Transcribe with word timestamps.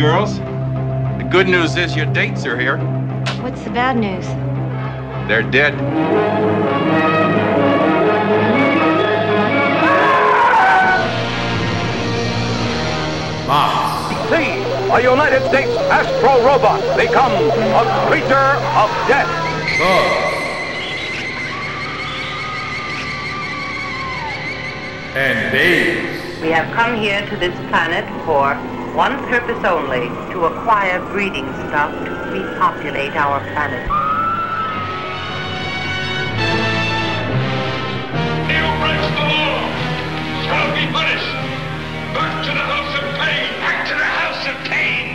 Girls. 0.00 0.38
The 0.38 1.28
good 1.30 1.46
news 1.46 1.76
is 1.76 1.94
your 1.94 2.06
dates 2.06 2.46
are 2.46 2.58
here. 2.58 2.78
What's 3.42 3.62
the 3.64 3.70
bad 3.70 3.98
news? 3.98 4.26
They're 5.28 5.42
dead. 5.42 5.74
See 14.30 14.62
a 14.90 15.00
United 15.02 15.46
States 15.50 15.76
astro 15.92 16.46
robot 16.46 16.80
become 16.96 17.32
a 17.32 18.06
creature 18.08 18.56
of 18.80 18.88
death. 19.06 19.28
and 25.12 25.50
babes. 25.50 26.40
We 26.40 26.50
have 26.50 26.72
come 26.72 26.96
here 26.96 27.26
to 27.26 27.36
this 27.36 27.54
planet 27.68 28.06
for 28.24 28.54
one 28.94 29.22
purpose 29.26 29.64
only, 29.64 30.10
to 30.30 30.44
acquire 30.46 31.00
breeding 31.12 31.54
stock 31.68 31.92
to 32.06 32.14
repopulate 32.32 33.14
our 33.14 33.40
planet. 33.52 33.86
He 38.48 38.56
who 38.58 38.70
breaks 38.82 39.08
the 39.14 39.24
law 39.30 39.58
shall 40.42 40.74
be 40.74 40.84
punished. 40.90 41.32
Back 42.14 42.44
to 42.44 42.50
the 42.50 42.58
house 42.58 42.94
of 42.98 43.04
pain. 43.20 43.46
Back 43.60 43.86
to 43.86 43.94
the 43.94 44.04
house 44.04 44.46
of 44.48 44.56
pain. 44.68 45.06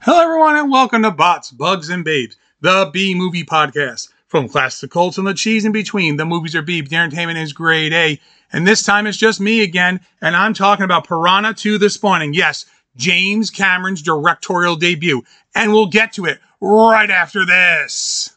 Hello, 0.00 0.22
everyone, 0.22 0.56
and 0.56 0.70
welcome 0.70 1.02
to 1.02 1.10
Bots, 1.10 1.50
Bugs, 1.50 1.90
and 1.90 2.02
Babes, 2.02 2.36
the 2.60 2.90
B 2.92 3.14
movie 3.14 3.44
podcast. 3.44 4.08
From 4.26 4.48
class 4.48 4.80
to 4.80 4.88
cults 4.88 5.16
and 5.16 5.26
the 5.26 5.32
cheese 5.32 5.64
in 5.64 5.72
between, 5.72 6.16
the 6.16 6.26
movies 6.26 6.54
are 6.54 6.62
B, 6.62 6.82
the 6.82 6.96
entertainment 6.96 7.38
is 7.38 7.52
grade 7.52 7.92
A. 7.94 8.20
And 8.52 8.66
this 8.66 8.82
time 8.82 9.06
it's 9.06 9.16
just 9.16 9.40
me 9.40 9.62
again, 9.62 10.00
and 10.20 10.36
I'm 10.36 10.54
talking 10.54 10.84
about 10.84 11.06
Piranha 11.06 11.54
2 11.54 11.78
The 11.78 11.88
Spawning. 11.88 12.34
Yes, 12.34 12.66
James 12.96 13.50
Cameron's 13.50 14.02
directorial 14.02 14.76
debut. 14.76 15.22
And 15.54 15.72
we'll 15.72 15.86
get 15.86 16.12
to 16.14 16.26
it 16.26 16.40
right 16.60 17.10
after 17.10 17.46
this. 17.46 18.36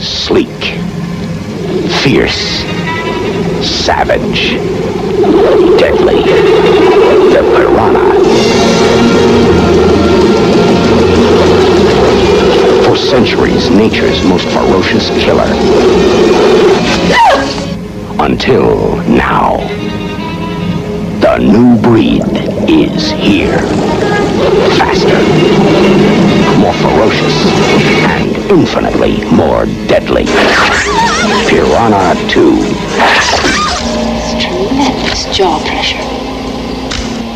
sleek, 0.00 0.48
fierce, 2.02 2.60
savage, 3.62 4.52
deadly. 5.78 6.22
The 7.32 7.42
piranha. 7.54 8.69
For 12.90 12.96
centuries, 12.96 13.70
nature's 13.70 14.20
most 14.24 14.48
ferocious 14.48 15.10
killer. 15.10 15.46
Until 18.18 18.96
now. 19.06 19.58
The 21.20 21.38
new 21.38 21.80
breed 21.80 22.24
is 22.68 23.12
here. 23.12 23.58
Faster, 24.76 25.20
more 26.58 26.74
ferocious, 26.74 27.46
and 28.10 28.36
infinitely 28.50 29.24
more 29.26 29.66
deadly. 29.86 30.24
Piranha 31.46 32.16
2. 32.28 32.58
It's 34.16 34.44
tremendous 34.44 35.26
jaw 35.36 35.60
pressure. 35.64 36.19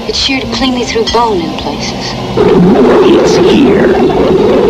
It's 0.07 0.19
sure 0.19 0.39
to 0.39 0.47
clean 0.53 0.85
through 0.85 1.07
bone 1.13 1.41
in 1.41 1.57
places. 1.59 2.13
It's 3.17 3.37
here. 3.37 3.87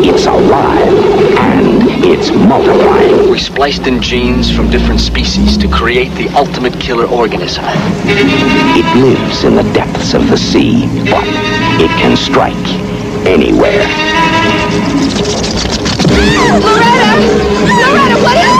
It's 0.04 0.26
alive. 0.26 0.94
And 1.38 1.82
it's 2.04 2.30
multiplying. 2.30 3.28
We 3.28 3.40
spliced 3.40 3.88
in 3.88 4.00
genes 4.00 4.54
from 4.54 4.70
different 4.70 5.00
species 5.00 5.56
to 5.58 5.68
create 5.68 6.14
the 6.14 6.28
ultimate 6.36 6.78
killer 6.80 7.06
organism. 7.06 7.64
It 7.66 8.86
lives 8.96 9.42
in 9.42 9.56
the 9.56 9.64
depths 9.72 10.14
of 10.14 10.28
the 10.30 10.36
sea, 10.36 10.86
but 11.10 11.26
it 11.80 11.90
can 11.98 12.16
strike 12.16 12.54
anywhere. 13.26 13.82
Loretta! 16.60 17.18
Loretta, 17.82 18.22
what 18.22 18.36
is 18.38 18.54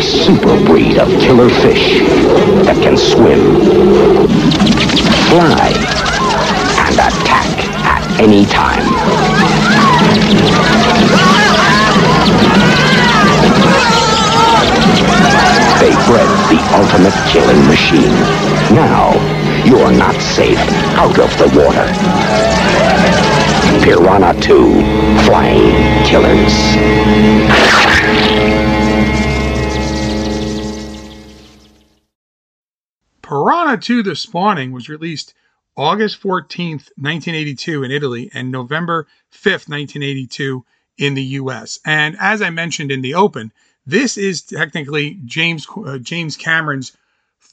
Super 0.00 0.56
breed 0.64 0.98
of 0.98 1.08
killer 1.20 1.50
fish 1.50 2.00
that 2.64 2.76
can 2.82 2.96
swim, 2.96 3.60
fly, 5.28 5.68
and 6.80 6.94
attack 6.94 7.68
at 7.84 8.20
any 8.20 8.46
time. 8.46 8.80
They 15.80 15.92
bred 16.08 16.30
the 16.48 16.60
ultimate 16.74 17.14
killing 17.28 17.66
machine. 17.66 18.16
Now, 18.74 19.12
you're 19.66 19.92
not 19.92 20.14
safe 20.22 20.58
out 20.96 21.18
of 21.18 21.30
the 21.36 21.48
water. 21.58 21.86
Piranha 23.84 24.32
2 24.40 25.24
Flying 25.24 26.04
Killers. 26.06 27.99
Piranha 33.80 34.02
2 34.02 34.10
The 34.10 34.16
Spawning 34.16 34.72
was 34.72 34.90
released 34.90 35.32
August 35.74 36.22
14th, 36.22 36.90
1982 36.98 37.82
in 37.82 37.90
Italy 37.90 38.30
and 38.34 38.50
November 38.50 39.06
5th, 39.32 39.68
1982 39.68 40.64
in 40.98 41.14
the 41.14 41.22
US. 41.22 41.78
And 41.86 42.14
as 42.20 42.42
I 42.42 42.50
mentioned 42.50 42.92
in 42.92 43.00
the 43.00 43.14
open, 43.14 43.52
this 43.86 44.18
is 44.18 44.42
technically 44.42 45.18
James 45.24 45.66
uh, 45.86 45.96
James 45.96 46.36
Cameron's 46.36 46.92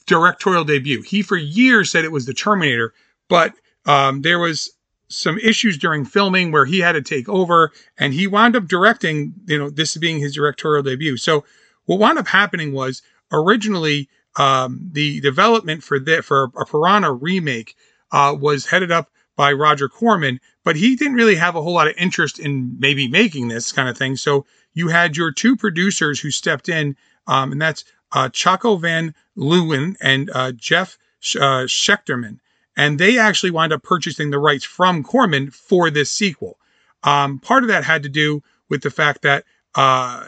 directorial 0.06 0.66
debut. 0.66 1.02
He 1.02 1.22
for 1.22 1.38
years 1.38 1.92
said 1.92 2.04
it 2.04 2.12
was 2.12 2.26
The 2.26 2.34
Terminator, 2.34 2.94
but 3.30 3.54
um, 3.86 4.22
there 4.22 4.40
was 4.40 4.72
some 5.08 5.40
issues 5.40 5.78
during 5.78 6.04
filming 6.04 6.52
where 6.52 6.66
he 6.66 6.80
had 6.80 6.94
to 6.94 7.02
take 7.02 7.30
over 7.30 7.72
and 7.98 8.14
he 8.14 8.28
wound 8.28 8.58
up 8.58 8.68
directing, 8.68 9.34
you 9.46 9.58
know, 9.58 9.70
this 9.70 9.96
being 9.96 10.20
his 10.20 10.36
directorial 10.36 10.84
debut. 10.84 11.16
So 11.16 11.46
what 11.86 12.00
wound 12.00 12.20
up 12.20 12.28
happening 12.28 12.74
was 12.74 13.02
originally 13.32 14.10
um, 14.38 14.90
the 14.92 15.20
development 15.22 15.84
for 15.84 16.00
the, 16.00 16.22
for 16.22 16.52
a 16.56 16.66
Piranha 16.66 17.12
remake 17.12 17.76
uh, 18.12 18.36
was 18.40 18.66
headed 18.66 18.92
up 18.92 19.10
by 19.36 19.52
Roger 19.52 19.88
Corman, 19.88 20.40
but 20.64 20.76
he 20.76 20.96
didn't 20.96 21.16
really 21.16 21.36
have 21.36 21.56
a 21.56 21.62
whole 21.62 21.74
lot 21.74 21.88
of 21.88 21.94
interest 21.98 22.40
in 22.40 22.76
maybe 22.80 23.08
making 23.08 23.48
this 23.48 23.72
kind 23.72 23.90
of 23.90 23.98
thing. 23.98 24.16
So 24.16 24.46
you 24.74 24.88
had 24.90 25.18
your 25.18 25.32
two 25.32 25.56
producers 25.56 26.20
who 26.20 26.32
stepped 26.32 26.70
in, 26.70 26.96
um, 27.28 27.52
and 27.52 27.62
that's 27.62 27.84
uh, 28.12 28.30
Chako 28.30 28.78
Van 28.78 29.14
Leeuwen 29.38 29.96
and 30.02 30.30
uh, 30.34 30.52
Jeff 30.54 30.98
Sh- 31.20 31.36
uh, 31.36 31.66
Schechterman. 31.66 32.40
And 32.76 33.00
they 33.00 33.18
actually 33.18 33.52
wound 33.52 33.74
up 33.74 33.84
purchasing 33.84 34.30
the 34.30 34.40
rights 34.40 34.64
from 34.64 35.04
Corman 35.04 35.50
for 35.50 35.90
this 35.90 36.12
sequel. 36.12 36.60
Um, 37.04 37.40
part 37.40 37.64
of 37.64 37.70
that 37.70 37.84
had 37.84 38.04
to 38.04 38.10
do 38.10 38.44
with 38.70 38.82
the 38.82 38.92
fact 38.92 39.24
that 39.24 39.46
uh, 39.76 40.26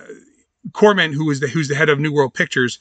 Corman, 0.74 1.14
who 1.14 1.26
was 1.26 1.40
the 1.40 1.48
who's 1.48 1.68
the 1.68 1.76
head 1.76 1.90
of 1.90 2.00
New 2.00 2.14
World 2.14 2.34
Pictures, 2.34 2.80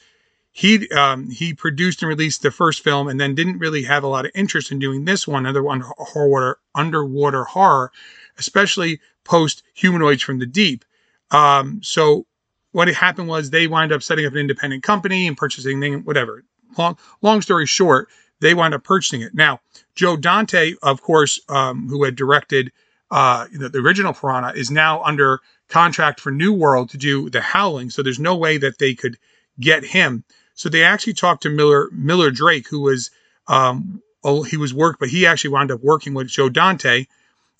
he 0.51 0.89
um, 0.89 1.29
he 1.29 1.53
produced 1.53 2.01
and 2.01 2.09
released 2.09 2.41
the 2.41 2.51
first 2.51 2.83
film, 2.83 3.07
and 3.07 3.19
then 3.19 3.35
didn't 3.35 3.59
really 3.59 3.83
have 3.83 4.03
a 4.03 4.07
lot 4.07 4.25
of 4.25 4.31
interest 4.35 4.71
in 4.71 4.79
doing 4.79 5.05
this 5.05 5.27
one, 5.27 5.45
another 5.45 5.63
one 5.63 5.83
horror 5.97 6.59
underwater 6.75 7.43
horror, 7.43 7.91
especially 8.37 8.99
post 9.23 9.63
Humanoids 9.75 10.23
from 10.23 10.39
the 10.39 10.45
Deep. 10.45 10.85
Um, 11.31 11.81
so 11.83 12.25
what 12.71 12.87
happened 12.87 13.27
was 13.27 13.49
they 13.49 13.67
wind 13.67 13.91
up 13.91 14.03
setting 14.03 14.25
up 14.25 14.33
an 14.33 14.39
independent 14.39 14.83
company 14.83 15.27
and 15.27 15.37
purchasing 15.37 15.79
them, 15.79 16.03
whatever. 16.03 16.43
Long 16.77 16.97
long 17.21 17.41
story 17.41 17.65
short, 17.65 18.09
they 18.41 18.53
wind 18.53 18.73
up 18.73 18.83
purchasing 18.83 19.21
it. 19.21 19.33
Now, 19.35 19.61
Joe 19.95 20.17
Dante, 20.17 20.73
of 20.81 21.01
course, 21.01 21.39
um, 21.49 21.87
who 21.89 22.03
had 22.03 22.15
directed 22.15 22.71
uh, 23.11 23.47
know, 23.51 23.67
the 23.67 23.79
original 23.79 24.13
Piranha, 24.13 24.53
is 24.55 24.69
now 24.69 25.01
under 25.03 25.39
contract 25.67 26.19
for 26.19 26.31
New 26.31 26.53
World 26.53 26.89
to 26.91 26.97
do 26.97 27.29
The 27.29 27.41
Howling. 27.41 27.89
So 27.89 28.03
there's 28.03 28.19
no 28.19 28.35
way 28.35 28.57
that 28.57 28.77
they 28.77 28.93
could 28.93 29.17
get 29.59 29.83
him. 29.83 30.23
So 30.53 30.69
they 30.69 30.83
actually 30.83 31.13
talked 31.13 31.43
to 31.43 31.49
Miller 31.49 31.89
Miller 31.91 32.31
Drake, 32.31 32.67
who 32.67 32.81
was 32.81 33.11
um, 33.47 34.01
oh, 34.23 34.43
he 34.43 34.57
was 34.57 34.73
work, 34.73 34.97
but 34.99 35.09
he 35.09 35.25
actually 35.25 35.51
wound 35.51 35.71
up 35.71 35.81
working 35.81 36.13
with 36.13 36.27
Joe 36.27 36.49
Dante 36.49 37.05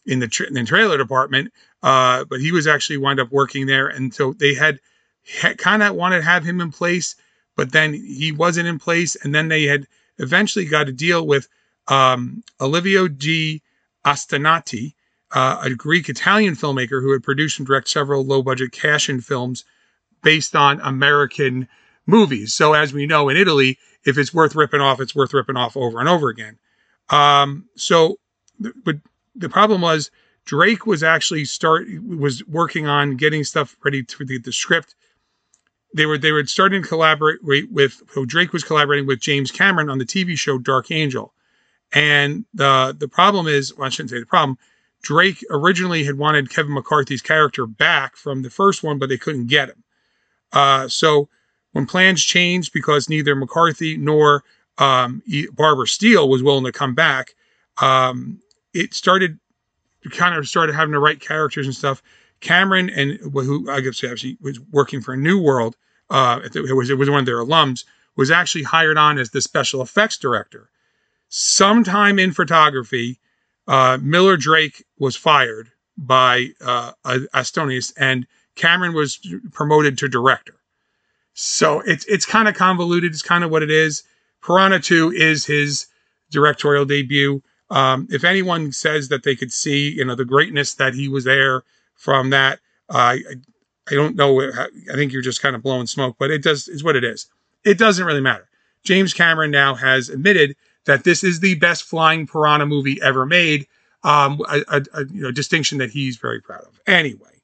in 0.05 0.19
the, 0.19 0.27
tra- 0.27 0.47
in 0.47 0.53
the 0.53 0.63
trailer 0.63 0.97
department. 0.97 1.51
Uh, 1.81 2.25
but 2.25 2.41
he 2.41 2.51
was 2.51 2.67
actually 2.67 2.97
wound 2.97 3.19
up 3.19 3.31
working 3.31 3.65
there, 3.65 3.87
and 3.87 4.13
so 4.13 4.33
they 4.33 4.53
had, 4.53 4.79
kind 5.57 5.83
of 5.83 5.95
wanted 5.95 6.17
to 6.17 6.23
have 6.23 6.43
him 6.43 6.59
in 6.59 6.71
place, 6.71 7.15
but 7.55 7.71
then 7.71 7.93
he 7.93 8.31
wasn't 8.31 8.67
in 8.67 8.79
place, 8.79 9.15
and 9.15 9.33
then 9.33 9.47
they 9.47 9.63
had 9.63 9.87
eventually 10.17 10.65
got 10.65 10.89
a 10.89 10.91
deal 10.91 11.25
with 11.25 11.47
um, 11.87 12.43
Olivio 12.59 13.07
G. 13.07 13.61
Astanati, 14.05 14.93
uh, 15.31 15.61
a 15.63 15.69
Greek 15.69 16.09
Italian 16.09 16.55
filmmaker 16.55 17.01
who 17.01 17.11
had 17.11 17.23
produced 17.23 17.59
and 17.59 17.67
directed 17.67 17.91
several 17.91 18.25
low 18.25 18.41
budget 18.41 18.71
cash 18.71 19.09
in 19.09 19.21
films 19.21 19.63
based 20.23 20.55
on 20.55 20.81
American 20.81 21.67
movies. 22.09 22.53
So, 22.53 22.73
as 22.73 22.93
we 22.93 23.05
know 23.05 23.29
in 23.29 23.37
Italy, 23.37 23.77
if 24.05 24.17
it's 24.17 24.33
worth 24.33 24.55
ripping 24.55 24.81
off, 24.81 24.99
it's 24.99 25.15
worth 25.15 25.33
ripping 25.33 25.57
off 25.57 25.77
over 25.77 25.99
and 25.99 26.09
over 26.09 26.29
again. 26.29 26.57
Um, 27.09 27.65
so, 27.75 28.17
but 28.59 28.97
the 29.35 29.49
problem 29.49 29.81
was 29.81 30.11
Drake 30.45 30.85
was 30.85 31.03
actually 31.03 31.45
start 31.45 31.87
was 32.03 32.45
working 32.47 32.87
on 32.87 33.17
getting 33.17 33.43
stuff 33.43 33.77
ready 33.83 34.03
to 34.03 34.25
the, 34.25 34.39
the 34.39 34.51
script. 34.51 34.95
They 35.95 36.05
were 36.05 36.17
they 36.17 36.31
were 36.31 36.45
starting 36.45 36.81
to 36.81 36.87
collaborate 36.87 37.39
with 37.43 38.01
so 38.13 38.25
Drake 38.25 38.53
was 38.53 38.63
collaborating 38.63 39.07
with 39.07 39.19
James 39.19 39.51
Cameron 39.51 39.89
on 39.89 39.97
the 39.97 40.05
TV 40.05 40.37
show 40.37 40.57
Dark 40.57 40.91
Angel, 40.91 41.33
and 41.91 42.45
the 42.53 42.95
the 42.97 43.07
problem 43.07 43.47
is 43.47 43.75
well, 43.75 43.87
I 43.87 43.89
shouldn't 43.89 44.11
say 44.11 44.19
the 44.19 44.25
problem. 44.25 44.57
Drake 45.01 45.45
originally 45.49 46.03
had 46.03 46.17
wanted 46.17 46.49
Kevin 46.49 46.73
McCarthy's 46.73 47.21
character 47.21 47.65
back 47.65 48.17
from 48.17 48.41
the 48.41 48.49
first 48.49 48.83
one, 48.83 48.99
but 48.99 49.07
they 49.07 49.17
couldn't 49.17 49.47
get 49.47 49.69
him. 49.69 49.83
Uh, 50.51 50.87
so 50.87 51.29
when 51.71 51.85
plans 51.85 52.23
changed 52.23 52.73
because 52.73 53.09
neither 53.09 53.35
McCarthy 53.35 53.97
nor 53.97 54.43
um, 54.77 55.21
Barbara 55.53 55.87
Steele 55.87 56.27
was 56.29 56.41
willing 56.43 56.65
to 56.65 56.71
come 56.71 56.95
back, 56.95 57.35
um, 57.81 58.39
it 58.73 58.93
started 58.93 59.39
kind 60.11 60.35
of 60.35 60.47
started 60.47 60.73
having 60.73 60.93
to 60.93 60.99
write 60.99 61.19
characters 61.19 61.65
and 61.65 61.75
stuff. 61.75 62.01
Cameron 62.39 62.89
and 62.89 63.19
who 63.19 63.69
I 63.69 63.81
guess 63.81 64.03
actually 64.03 64.37
was 64.41 64.59
working 64.71 65.01
for 65.01 65.17
New 65.17 65.41
World, 65.41 65.75
uh, 66.09 66.39
it 66.43 66.73
was 66.73 66.89
it 66.89 66.97
was 66.97 67.09
one 67.09 67.19
of 67.19 67.25
their 67.25 67.43
alums, 67.43 67.83
was 68.15 68.31
actually 68.31 68.63
hired 68.63 68.97
on 68.97 69.17
as 69.17 69.31
the 69.31 69.41
special 69.41 69.81
effects 69.81 70.17
director. 70.17 70.69
Sometime 71.27 72.17
in 72.17 72.31
photography, 72.31 73.19
uh, 73.67 73.97
Miller 74.01 74.37
Drake 74.37 74.83
was 74.97 75.15
fired 75.15 75.69
by 75.97 76.47
uh, 76.61 76.93
Astonis, 77.05 77.93
and 77.97 78.25
Cameron 78.55 78.93
was 78.93 79.19
promoted 79.51 79.97
to 79.99 80.07
director. 80.07 80.58
So 81.33 81.81
it's 81.81 82.05
it's 82.05 82.25
kind 82.25 82.47
of 82.47 82.55
convoluted. 82.55 83.11
It's 83.11 83.21
kind 83.21 83.43
of 83.43 83.51
what 83.51 83.63
it 83.63 83.71
is. 83.71 84.03
Piranha 84.41 84.79
2 84.79 85.11
is 85.11 85.45
his 85.45 85.87
directorial 86.31 86.85
debut. 86.85 87.41
Um, 87.69 88.07
if 88.09 88.23
anyone 88.23 88.71
says 88.71 89.09
that 89.09 89.23
they 89.23 89.35
could 89.35 89.53
see, 89.53 89.89
you 89.91 90.05
know, 90.05 90.15
the 90.15 90.25
greatness 90.25 90.73
that 90.75 90.93
he 90.93 91.07
was 91.07 91.25
there 91.25 91.63
from 91.95 92.29
that, 92.31 92.59
uh, 92.89 92.97
I, 92.97 93.23
I 93.89 93.93
don't 93.93 94.15
know. 94.15 94.41
I 94.41 94.93
think 94.93 95.11
you're 95.11 95.21
just 95.21 95.41
kind 95.41 95.55
of 95.55 95.61
blowing 95.61 95.87
smoke, 95.87 96.15
but 96.19 96.31
it 96.31 96.43
does 96.43 96.67
is 96.67 96.83
what 96.83 96.95
it 96.95 97.03
is. 97.03 97.27
It 97.63 97.77
doesn't 97.77 98.05
really 98.05 98.21
matter. 98.21 98.47
James 98.83 99.13
Cameron 99.13 99.51
now 99.51 99.75
has 99.75 100.09
admitted 100.09 100.55
that 100.85 101.03
this 101.03 101.23
is 101.23 101.39
the 101.39 101.55
best 101.55 101.83
flying 101.83 102.25
piranha 102.25 102.65
movie 102.65 102.99
ever 103.01 103.25
made. 103.25 103.67
Um, 104.01 104.41
a, 104.49 104.61
a, 104.69 104.83
a 104.93 105.05
you 105.07 105.21
know, 105.23 105.31
distinction 105.31 105.77
that 105.79 105.91
he's 105.91 106.15
very 106.15 106.41
proud 106.41 106.61
of. 106.61 106.79
Anyway, 106.87 107.41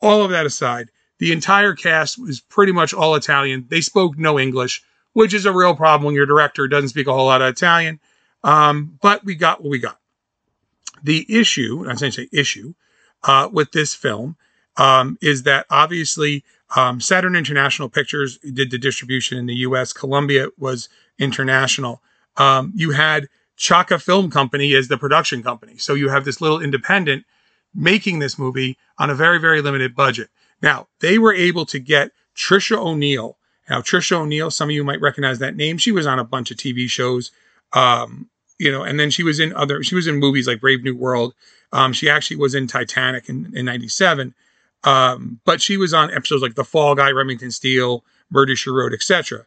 all 0.00 0.22
of 0.22 0.30
that 0.30 0.46
aside, 0.46 0.88
the 1.22 1.30
entire 1.30 1.72
cast 1.72 2.18
was 2.18 2.40
pretty 2.40 2.72
much 2.72 2.92
all 2.92 3.14
Italian. 3.14 3.64
They 3.68 3.80
spoke 3.80 4.18
no 4.18 4.40
English, 4.40 4.82
which 5.12 5.32
is 5.32 5.46
a 5.46 5.52
real 5.52 5.76
problem 5.76 6.04
when 6.04 6.16
your 6.16 6.26
director 6.26 6.66
doesn't 6.66 6.88
speak 6.88 7.06
a 7.06 7.12
whole 7.12 7.26
lot 7.26 7.40
of 7.40 7.46
Italian. 7.46 8.00
Um, 8.42 8.98
but 9.00 9.24
we 9.24 9.36
got 9.36 9.62
what 9.62 9.70
we 9.70 9.78
got. 9.78 10.00
The 11.00 11.24
issue—I'm 11.28 11.96
say 11.96 12.28
issue, 12.32 12.74
uh, 13.22 13.48
with 13.52 13.70
this 13.70 13.94
film 13.94 14.34
um, 14.76 15.16
is 15.22 15.44
that 15.44 15.64
obviously 15.70 16.42
um, 16.74 17.00
Saturn 17.00 17.36
International 17.36 17.88
Pictures 17.88 18.38
did 18.38 18.72
the 18.72 18.78
distribution 18.78 19.38
in 19.38 19.46
the 19.46 19.54
U.S. 19.58 19.92
Columbia 19.92 20.48
was 20.58 20.88
international. 21.20 22.02
Um, 22.36 22.72
you 22.74 22.90
had 22.90 23.28
Chako 23.54 23.98
Film 23.98 24.28
Company 24.28 24.74
as 24.74 24.88
the 24.88 24.98
production 24.98 25.44
company, 25.44 25.78
so 25.78 25.94
you 25.94 26.08
have 26.08 26.24
this 26.24 26.40
little 26.40 26.60
independent 26.60 27.24
making 27.72 28.18
this 28.18 28.40
movie 28.40 28.76
on 28.98 29.08
a 29.08 29.14
very 29.14 29.38
very 29.38 29.62
limited 29.62 29.94
budget. 29.94 30.28
Now 30.62 30.88
they 31.00 31.18
were 31.18 31.34
able 31.34 31.66
to 31.66 31.78
get 31.78 32.12
Tricia 32.36 32.76
O'Neill. 32.76 33.36
Now 33.68 33.80
Tricia 33.80 34.20
O'Neill, 34.20 34.50
some 34.50 34.68
of 34.68 34.74
you 34.74 34.84
might 34.84 35.00
recognize 35.00 35.38
that 35.40 35.56
name. 35.56 35.78
She 35.78 35.92
was 35.92 36.06
on 36.06 36.18
a 36.18 36.24
bunch 36.24 36.50
of 36.50 36.56
TV 36.56 36.88
shows. 36.88 37.30
Um, 37.72 38.28
you 38.58 38.70
know, 38.70 38.84
and 38.84 39.00
then 39.00 39.10
she 39.10 39.24
was 39.24 39.40
in 39.40 39.52
other, 39.54 39.82
she 39.82 39.94
was 39.94 40.06
in 40.06 40.20
movies 40.20 40.46
like 40.46 40.60
Brave 40.60 40.84
New 40.84 40.96
World. 40.96 41.34
Um, 41.72 41.92
she 41.92 42.08
actually 42.08 42.36
was 42.36 42.54
in 42.54 42.66
Titanic 42.66 43.28
in, 43.28 43.52
in 43.56 43.64
97. 43.64 44.34
Um, 44.84 45.40
but 45.44 45.60
she 45.60 45.76
was 45.76 45.94
on 45.94 46.12
episodes 46.12 46.42
like 46.42 46.54
The 46.54 46.64
Fall 46.64 46.94
Guy, 46.94 47.10
Remington 47.10 47.50
Steele, 47.50 48.04
Murder 48.30 48.54
She 48.54 48.70
Wrote, 48.70 48.92
etc. 48.92 49.46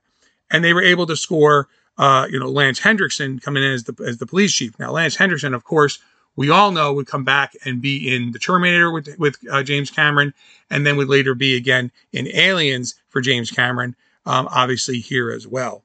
And 0.52 0.64
they 0.64 0.74
were 0.74 0.82
able 0.82 1.06
to 1.08 1.16
score, 1.16 1.68
uh, 1.98 2.28
you 2.30 2.40
know, 2.40 2.50
Lance 2.50 2.80
Henriksen 2.80 3.40
coming 3.40 3.64
in 3.64 3.72
as 3.72 3.84
the, 3.86 4.04
as 4.04 4.18
the 4.18 4.26
police 4.26 4.54
chief. 4.54 4.78
Now, 4.80 4.92
Lance 4.92 5.16
Henriksen, 5.16 5.54
of 5.54 5.64
course, 5.64 6.00
we 6.36 6.50
all 6.50 6.72
know 6.72 6.94
would 6.94 7.08
come 7.08 7.24
back 7.24 7.56
and 7.66 7.82
be 7.82 8.14
in 8.14 8.32
The 8.32 8.40
Terminator 8.40 8.92
with, 8.92 9.18
with 9.18 9.38
uh, 9.50 9.64
James 9.64 9.90
Cameron, 9.90 10.34
and 10.70 10.86
then 10.86 10.98
would 10.98 11.10
later 11.10 11.36
be 11.36 11.56
again 11.56 11.92
in 12.12 12.28
Aliens 12.36 12.96
for 13.10 13.22
James 13.22 13.52
Cameron, 13.52 13.96
um, 14.26 14.48
obviously 14.52 15.00
here 15.00 15.32
as 15.32 15.48
well. 15.48 15.84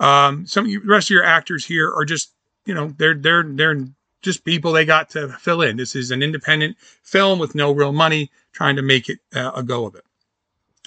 Um, 0.00 0.46
some 0.46 0.66
the 0.66 0.78
rest 0.78 1.08
of 1.08 1.14
your 1.14 1.24
actors 1.24 1.64
here 1.64 1.92
are 1.92 2.04
just 2.04 2.32
you 2.64 2.74
know, 2.74 2.94
they're 2.96 3.14
they're 3.14 3.42
they're 3.42 3.80
just 4.20 4.44
people 4.44 4.72
they 4.72 4.84
got 4.84 5.10
to 5.10 5.28
fill 5.28 5.62
in. 5.62 5.76
This 5.76 5.96
is 5.96 6.10
an 6.10 6.22
independent 6.22 6.76
film 7.02 7.38
with 7.38 7.54
no 7.54 7.72
real 7.72 7.92
money, 7.92 8.30
trying 8.52 8.76
to 8.76 8.82
make 8.82 9.08
it 9.08 9.18
uh, 9.34 9.52
a 9.54 9.62
go 9.62 9.86
of 9.86 9.94
it. 9.94 10.04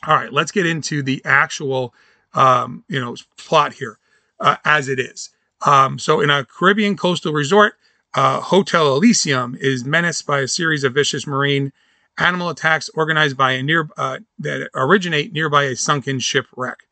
All 0.08 0.16
right, 0.16 0.32
let's 0.32 0.52
get 0.52 0.66
into 0.66 1.02
the 1.02 1.22
actual, 1.26 1.94
um, 2.34 2.84
you 2.88 3.00
know, 3.00 3.16
plot 3.38 3.74
here 3.74 3.98
uh, 4.40 4.58
as 4.64 4.88
it 4.88 5.00
is. 5.00 5.32
Um, 5.66 6.00
so, 6.00 6.22
in 6.22 6.30
a 6.30 6.46
Caribbean 6.46 6.96
coastal 6.96 7.34
resort, 7.34 7.76
uh, 8.16 8.40
Hotel 8.40 8.96
Elysium 8.96 9.58
is 9.60 9.86
menaced 9.86 10.26
by 10.26 10.40
a 10.40 10.48
series 10.48 10.84
of 10.84 10.94
vicious 10.94 11.28
marine 11.28 11.72
animal 12.18 12.50
attacks 12.50 12.90
organized 12.96 13.38
by 13.38 13.52
a 13.52 13.64
near 13.64 13.90
uh, 13.98 14.20
that 14.40 14.70
originate 14.74 15.34
nearby 15.34 15.64
a 15.64 15.76
sunken 15.76 16.20
shipwreck. 16.20 16.88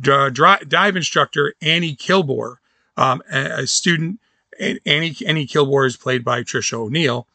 D- 0.00 0.30
dive 0.30 0.96
instructor 0.96 1.54
Annie 1.60 1.96
Kilbore 1.96 2.56
um, 2.96 3.22
a, 3.32 3.62
a, 3.62 3.66
student, 3.66 4.20
Annie 4.60 5.16
Annie 5.26 5.46
Kilbore 5.46 5.86
is 5.86 5.96
played 5.96 6.24
by 6.24 6.42
Tricia 6.42 6.74
O'Neill. 6.74 7.26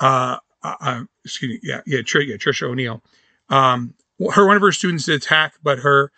Uh, 0.00 0.38
uh, 0.62 0.74
uh, 0.80 1.04
excuse 1.24 1.52
me, 1.52 1.60
yeah, 1.62 1.80
yeah, 1.86 2.02
Tr- 2.02 2.20
yeah 2.20 2.36
Tricia 2.36 2.68
O'Neil. 2.68 3.02
Um, 3.48 3.94
her 4.32 4.46
one 4.46 4.56
of 4.56 4.62
her 4.62 4.72
students 4.72 5.08
is 5.08 5.16
attacked, 5.16 5.58
but 5.62 5.80
her 5.80 6.10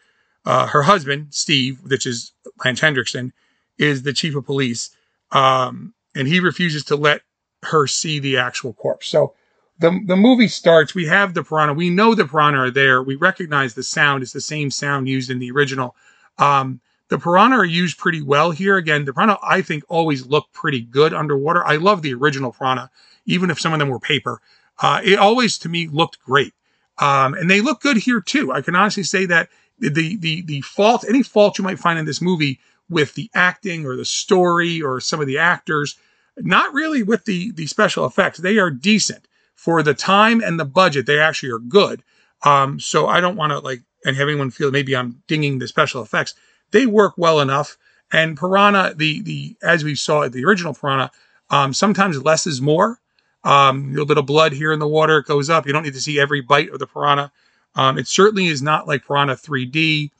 uh, 0.44 0.66
her 0.68 0.82
husband 0.82 1.28
Steve, 1.34 1.80
which 1.82 2.06
is 2.06 2.32
Lance 2.64 2.80
Henriksen, 2.80 3.32
is 3.78 4.02
the 4.02 4.12
chief 4.12 4.34
of 4.36 4.46
police, 4.46 4.90
um, 5.32 5.92
and 6.16 6.26
he 6.26 6.40
refuses 6.40 6.84
to 6.84 6.96
let 6.96 7.22
her 7.64 7.86
see 7.86 8.18
the 8.18 8.36
actual 8.36 8.72
corpse. 8.72 9.08
So 9.08 9.34
the 9.78 10.00
the 10.06 10.16
movie 10.16 10.48
starts. 10.48 10.94
We 10.94 11.06
have 11.06 11.34
the 11.34 11.42
piranha. 11.42 11.74
We 11.74 11.90
know 11.90 12.14
the 12.14 12.26
piranha 12.26 12.58
are 12.58 12.70
there. 12.70 13.02
We 13.02 13.14
recognize 13.14 13.74
the 13.74 13.82
sound. 13.82 14.22
It's 14.22 14.32
the 14.32 14.40
same 14.40 14.70
sound 14.70 15.08
used 15.08 15.30
in 15.30 15.38
the 15.38 15.50
original. 15.50 15.94
Um, 16.38 16.80
the 17.08 17.18
piranha 17.18 17.56
are 17.56 17.64
used 17.64 17.98
pretty 17.98 18.22
well 18.22 18.50
here. 18.50 18.76
Again, 18.76 19.04
the 19.04 19.12
piranha, 19.12 19.38
I 19.42 19.62
think, 19.62 19.84
always 19.88 20.26
look 20.26 20.46
pretty 20.52 20.80
good 20.80 21.14
underwater. 21.14 21.64
I 21.64 21.76
love 21.76 22.02
the 22.02 22.14
original 22.14 22.52
piranha, 22.52 22.90
even 23.26 23.50
if 23.50 23.60
some 23.60 23.72
of 23.72 23.78
them 23.78 23.88
were 23.88 24.00
paper. 24.00 24.40
Uh, 24.80 25.00
it 25.04 25.18
always, 25.18 25.56
to 25.58 25.68
me, 25.68 25.88
looked 25.88 26.18
great. 26.24 26.52
Um, 26.98 27.34
and 27.34 27.50
they 27.50 27.60
look 27.60 27.80
good 27.80 27.98
here 27.98 28.20
too. 28.20 28.52
I 28.52 28.62
can 28.62 28.74
honestly 28.74 29.02
say 29.02 29.26
that 29.26 29.50
the 29.78 30.16
the 30.16 30.42
the 30.42 30.60
fault, 30.62 31.04
any 31.06 31.22
fault 31.22 31.58
you 31.58 31.64
might 31.64 31.78
find 31.78 31.98
in 31.98 32.06
this 32.06 32.22
movie 32.22 32.58
with 32.88 33.14
the 33.14 33.30
acting 33.34 33.84
or 33.84 33.96
the 33.96 34.04
story 34.04 34.80
or 34.80 35.00
some 35.00 35.20
of 35.20 35.26
the 35.26 35.38
actors, 35.38 35.96
not 36.38 36.72
really 36.72 37.02
with 37.02 37.24
the 37.24 37.50
the 37.52 37.66
special 37.66 38.06
effects. 38.06 38.38
They 38.38 38.58
are 38.58 38.70
decent 38.70 39.26
for 39.54 39.82
the 39.82 39.94
time 39.94 40.40
and 40.42 40.60
the 40.60 40.64
budget. 40.64 41.06
They 41.06 41.18
actually 41.18 41.50
are 41.50 41.58
good. 41.58 42.02
Um, 42.44 42.78
so 42.78 43.06
I 43.06 43.20
don't 43.20 43.36
want 43.36 43.52
to 43.52 43.58
like 43.60 43.82
and 44.04 44.16
have 44.16 44.28
anyone 44.28 44.50
feel 44.50 44.70
maybe 44.70 44.94
I'm 44.94 45.22
dinging 45.26 45.58
the 45.58 45.68
special 45.68 46.02
effects 46.02 46.34
they 46.70 46.86
work 46.86 47.14
well 47.16 47.40
enough. 47.40 47.76
And 48.12 48.36
Piranha, 48.36 48.94
the 48.94 49.22
the 49.22 49.56
as 49.62 49.84
we 49.84 49.94
saw 49.94 50.22
at 50.22 50.32
the 50.32 50.44
original 50.44 50.74
Piranha, 50.74 51.10
um, 51.50 51.72
sometimes 51.72 52.22
less 52.22 52.46
is 52.46 52.60
more. 52.60 53.00
Um, 53.44 53.96
a 53.96 54.02
little 54.02 54.24
blood 54.24 54.52
here 54.52 54.72
in 54.72 54.80
the 54.80 54.88
water, 54.88 55.22
goes 55.22 55.48
up. 55.48 55.66
You 55.66 55.72
don't 55.72 55.84
need 55.84 55.94
to 55.94 56.00
see 56.00 56.18
every 56.18 56.40
bite 56.40 56.70
of 56.70 56.80
the 56.80 56.86
Piranha. 56.86 57.30
Um, 57.76 57.98
it 57.98 58.08
certainly 58.08 58.46
is 58.46 58.60
not 58.60 58.88
like 58.88 59.06
Piranha 59.06 59.36
3D 59.36 60.10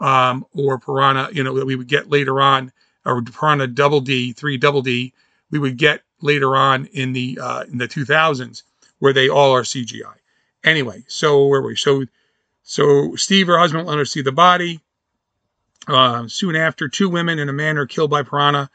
um, 0.00 0.44
or 0.52 0.78
Piranha, 0.78 1.30
you 1.32 1.42
know, 1.42 1.54
that 1.54 1.64
we 1.64 1.76
would 1.76 1.88
get 1.88 2.10
later 2.10 2.40
on 2.40 2.72
or 3.06 3.22
Piranha 3.22 3.68
Double 3.68 4.00
D, 4.00 4.32
three 4.32 4.58
Double 4.58 4.82
D, 4.82 5.14
we 5.50 5.58
would 5.58 5.76
get 5.76 6.02
later 6.20 6.56
on 6.56 6.86
in 6.86 7.12
the 7.12 7.38
uh, 7.40 7.64
in 7.64 7.78
the 7.78 7.88
2000s, 7.88 8.62
where 8.98 9.12
they 9.12 9.28
all 9.28 9.52
are 9.52 9.62
CGI. 9.62 10.14
Anyway, 10.64 11.04
so 11.06 11.46
where 11.46 11.60
were 11.60 11.68
we? 11.68 11.76
So 11.76 12.04
so 12.62 13.14
Steve, 13.16 13.46
her 13.46 13.58
husband, 13.58 13.86
let 13.86 13.98
her 13.98 14.04
see 14.04 14.22
the 14.22 14.32
body. 14.32 14.80
Uh, 15.86 16.26
soon 16.26 16.56
after, 16.56 16.88
two 16.88 17.08
women 17.08 17.38
and 17.38 17.48
a 17.48 17.52
man 17.52 17.78
are 17.78 17.86
killed 17.86 18.10
by 18.10 18.22
piranha, 18.22 18.68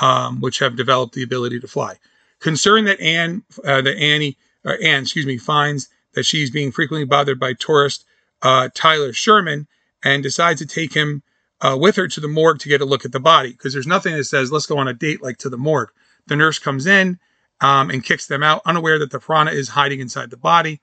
um, 0.00 0.40
which 0.40 0.58
have 0.58 0.74
developed 0.74 1.14
the 1.14 1.22
ability 1.22 1.60
to 1.60 1.68
fly. 1.68 1.96
Concerned 2.40 2.88
that 2.88 3.00
Anne, 3.00 3.44
uh, 3.64 3.80
that 3.80 3.96
Annie, 3.96 4.36
or 4.64 4.76
Anne, 4.82 5.02
excuse 5.02 5.26
me, 5.26 5.38
finds 5.38 5.88
that 6.14 6.24
she's 6.24 6.50
being 6.50 6.72
frequently 6.72 7.04
bothered 7.04 7.38
by 7.38 7.52
tourist 7.52 8.04
uh, 8.42 8.68
Tyler 8.74 9.12
Sherman 9.12 9.68
and 10.04 10.22
decides 10.22 10.60
to 10.60 10.66
take 10.66 10.94
him 10.94 11.22
uh, 11.60 11.76
with 11.78 11.96
her 11.96 12.08
to 12.08 12.20
the 12.20 12.28
morgue 12.28 12.58
to 12.60 12.68
get 12.68 12.80
a 12.80 12.84
look 12.84 13.04
at 13.04 13.12
the 13.12 13.20
body 13.20 13.52
because 13.52 13.72
there's 13.72 13.86
nothing 13.86 14.16
that 14.16 14.24
says 14.24 14.52
let's 14.52 14.66
go 14.66 14.78
on 14.78 14.88
a 14.88 14.94
date 14.94 15.22
like 15.22 15.38
to 15.38 15.48
the 15.48 15.56
morgue. 15.56 15.90
The 16.28 16.36
nurse 16.36 16.58
comes 16.58 16.86
in 16.86 17.18
um, 17.60 17.90
and 17.90 18.04
kicks 18.04 18.26
them 18.26 18.42
out, 18.42 18.62
unaware 18.64 18.98
that 18.98 19.10
the 19.10 19.18
piranha 19.18 19.52
is 19.52 19.68
hiding 19.68 20.00
inside 20.00 20.30
the 20.30 20.36
body. 20.36 20.80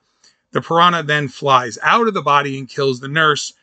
The 0.51 0.61
piranha 0.61 1.03
then 1.03 1.27
flies 1.27 1.77
out 1.81 2.07
of 2.07 2.13
the 2.13 2.21
body 2.21 2.57
and 2.57 2.67
kills 2.67 2.99
the 2.99 3.07
nurse 3.07 3.53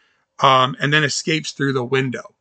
um, 0.41 0.77
and 0.81 0.93
then 0.93 1.05
escapes 1.05 1.53
through 1.53 1.73
the 1.73 1.85
window. 1.85 2.35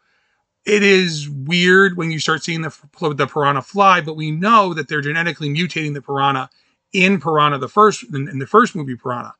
It 0.65 0.83
is 0.83 1.29
weird 1.29 1.97
when 1.97 2.11
you 2.11 2.19
start 2.19 2.43
seeing 2.43 2.61
the, 2.61 2.75
the 3.15 3.27
piranha 3.27 3.61
fly, 3.61 4.01
but 4.01 4.15
we 4.15 4.31
know 4.31 4.73
that 4.73 4.87
they're 4.87 5.01
genetically 5.01 5.49
mutating 5.49 5.93
the 5.93 6.01
piranha 6.01 6.49
in 6.93 7.19
Piranha, 7.19 7.57
the 7.57 7.69
first 7.69 8.03
in, 8.03 8.27
in 8.27 8.39
the 8.39 8.47
first 8.47 8.75
movie 8.75 8.95
Piranha, 8.95 9.35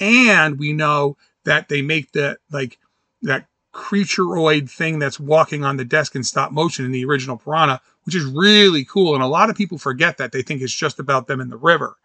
and 0.00 0.58
we 0.58 0.72
know 0.72 1.16
that 1.44 1.68
they 1.68 1.82
make 1.82 2.12
the 2.12 2.38
like 2.50 2.78
that 3.22 3.46
creatureoid 3.72 4.70
thing 4.70 4.98
that's 4.98 5.20
walking 5.20 5.64
on 5.64 5.76
the 5.76 5.84
desk 5.84 6.14
in 6.14 6.24
stop 6.24 6.52
motion 6.52 6.84
in 6.84 6.92
the 6.92 7.04
original 7.04 7.36
Piranha, 7.36 7.80
which 8.06 8.14
is 8.14 8.24
really 8.24 8.84
cool. 8.84 9.14
And 9.14 9.22
a 9.22 9.28
lot 9.28 9.50
of 9.50 9.56
people 9.56 9.78
forget 9.78 10.16
that 10.16 10.32
they 10.32 10.42
think 10.42 10.62
it's 10.62 10.72
just 10.72 10.98
about 10.98 11.26
them 11.26 11.40
in 11.40 11.50
the 11.50 11.56
river. 11.56 11.96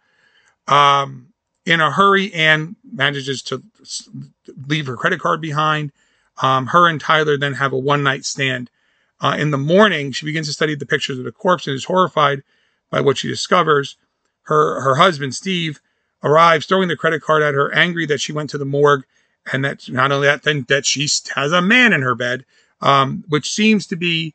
Um, 0.66 1.28
in 1.64 1.80
a 1.80 1.92
hurry, 1.92 2.34
Anne 2.34 2.76
manages 2.92 3.40
to 3.42 3.62
leave 4.66 4.86
her 4.88 4.96
credit 4.96 5.20
card 5.20 5.40
behind. 5.40 5.92
Um, 6.42 6.66
her 6.66 6.88
and 6.88 7.00
Tyler 7.00 7.38
then 7.38 7.54
have 7.54 7.72
a 7.72 7.78
one 7.78 8.02
night 8.02 8.24
stand. 8.24 8.68
Uh, 9.20 9.36
in 9.38 9.52
the 9.52 9.58
morning, 9.58 10.10
she 10.10 10.26
begins 10.26 10.48
to 10.48 10.52
study 10.52 10.74
the 10.74 10.86
pictures 10.86 11.18
of 11.18 11.24
the 11.24 11.30
corpse 11.30 11.68
and 11.68 11.76
is 11.76 11.84
horrified 11.84 12.42
by 12.90 13.00
what 13.00 13.18
she 13.18 13.28
discovers. 13.28 13.96
Her, 14.42 14.80
her 14.80 14.96
husband, 14.96 15.36
Steve, 15.36 15.80
arrives, 16.24 16.66
throwing 16.66 16.88
the 16.88 16.96
credit 16.96 17.22
card 17.22 17.42
at 17.42 17.54
her, 17.54 17.72
angry 17.72 18.06
that 18.06 18.20
she 18.20 18.32
went 18.32 18.50
to 18.50 18.58
the 18.58 18.64
morgue 18.64 19.04
and 19.52 19.64
that 19.64 19.88
not 19.88 20.10
only 20.10 20.26
that, 20.26 20.42
then 20.42 20.66
that 20.68 20.84
she 20.84 21.08
has 21.36 21.52
a 21.52 21.62
man 21.62 21.92
in 21.92 22.02
her 22.02 22.16
bed, 22.16 22.44
um, 22.80 23.24
which 23.28 23.52
seems 23.52 23.86
to 23.86 23.96
be 23.96 24.34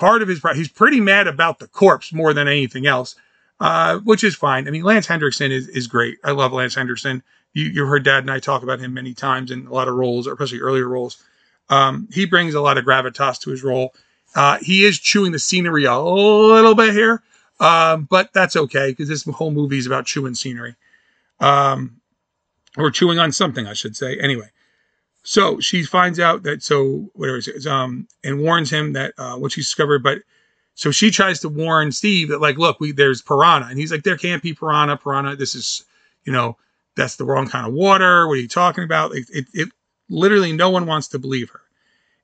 part 0.00 0.22
of 0.22 0.28
his. 0.28 0.42
He's 0.54 0.68
pretty 0.68 1.00
mad 1.00 1.28
about 1.28 1.60
the 1.60 1.68
corpse 1.68 2.12
more 2.12 2.34
than 2.34 2.48
anything 2.48 2.86
else 2.86 3.14
uh, 3.60 3.98
which 3.98 4.24
is 4.24 4.34
fine. 4.34 4.66
I 4.66 4.70
mean, 4.70 4.82
Lance 4.82 5.06
Henriksen 5.06 5.52
is, 5.52 5.68
is 5.68 5.86
great. 5.86 6.18
I 6.24 6.32
love 6.32 6.52
Lance 6.52 6.74
Henriksen. 6.74 7.22
You, 7.52 7.64
you've 7.66 7.88
heard 7.88 8.04
Dad 8.04 8.24
and 8.24 8.30
I 8.30 8.38
talk 8.38 8.62
about 8.62 8.80
him 8.80 8.94
many 8.94 9.12
times 9.12 9.50
in 9.50 9.66
a 9.66 9.72
lot 9.72 9.86
of 9.86 9.94
roles, 9.94 10.26
especially 10.26 10.60
earlier 10.60 10.88
roles. 10.88 11.22
Um, 11.68 12.08
he 12.10 12.24
brings 12.24 12.54
a 12.54 12.60
lot 12.60 12.78
of 12.78 12.84
gravitas 12.84 13.38
to 13.42 13.50
his 13.50 13.62
role. 13.62 13.94
Uh, 14.34 14.58
he 14.60 14.84
is 14.84 14.98
chewing 14.98 15.32
the 15.32 15.38
scenery 15.38 15.84
a 15.84 15.98
little 15.98 16.74
bit 16.74 16.94
here, 16.94 17.22
um, 17.58 18.06
but 18.08 18.32
that's 18.32 18.56
okay 18.56 18.90
because 18.90 19.08
this 19.08 19.24
whole 19.24 19.50
movie 19.50 19.78
is 19.78 19.86
about 19.86 20.06
chewing 20.06 20.34
scenery, 20.34 20.76
um, 21.40 22.00
or 22.76 22.90
chewing 22.90 23.18
on 23.18 23.32
something, 23.32 23.66
I 23.66 23.72
should 23.72 23.96
say. 23.96 24.16
Anyway, 24.18 24.50
so 25.22 25.60
she 25.60 25.82
finds 25.82 26.18
out 26.18 26.42
that 26.44 26.62
so 26.62 27.10
whatever 27.14 27.38
it 27.38 27.48
is, 27.48 27.66
um, 27.66 28.08
and 28.24 28.40
warns 28.40 28.70
him 28.70 28.94
that 28.94 29.14
uh, 29.18 29.36
what 29.36 29.52
she 29.52 29.60
discovered, 29.60 30.02
but 30.02 30.22
so 30.74 30.90
she 30.90 31.10
tries 31.10 31.40
to 31.40 31.48
warn 31.48 31.92
Steve 31.92 32.28
that, 32.28 32.40
like, 32.40 32.56
look, 32.56 32.80
we 32.80 32.92
there's 32.92 33.20
piranha, 33.20 33.68
and 33.68 33.78
he's 33.78 33.92
like, 33.92 34.02
there 34.02 34.16
can't 34.16 34.42
be 34.42 34.54
piranha, 34.54 34.96
piranha. 34.96 35.36
This 35.36 35.54
is, 35.54 35.84
you 36.24 36.32
know, 36.32 36.56
that's 36.96 37.16
the 37.16 37.24
wrong 37.24 37.48
kind 37.48 37.66
of 37.66 37.74
water. 37.74 38.26
What 38.26 38.38
are 38.38 38.40
you 38.40 38.48
talking 38.48 38.84
about? 38.84 39.14
It, 39.14 39.28
it, 39.30 39.46
it 39.52 39.68
literally 40.08 40.52
no 40.52 40.70
one 40.70 40.86
wants 40.86 41.08
to 41.08 41.18
believe 41.18 41.50
her. 41.50 41.60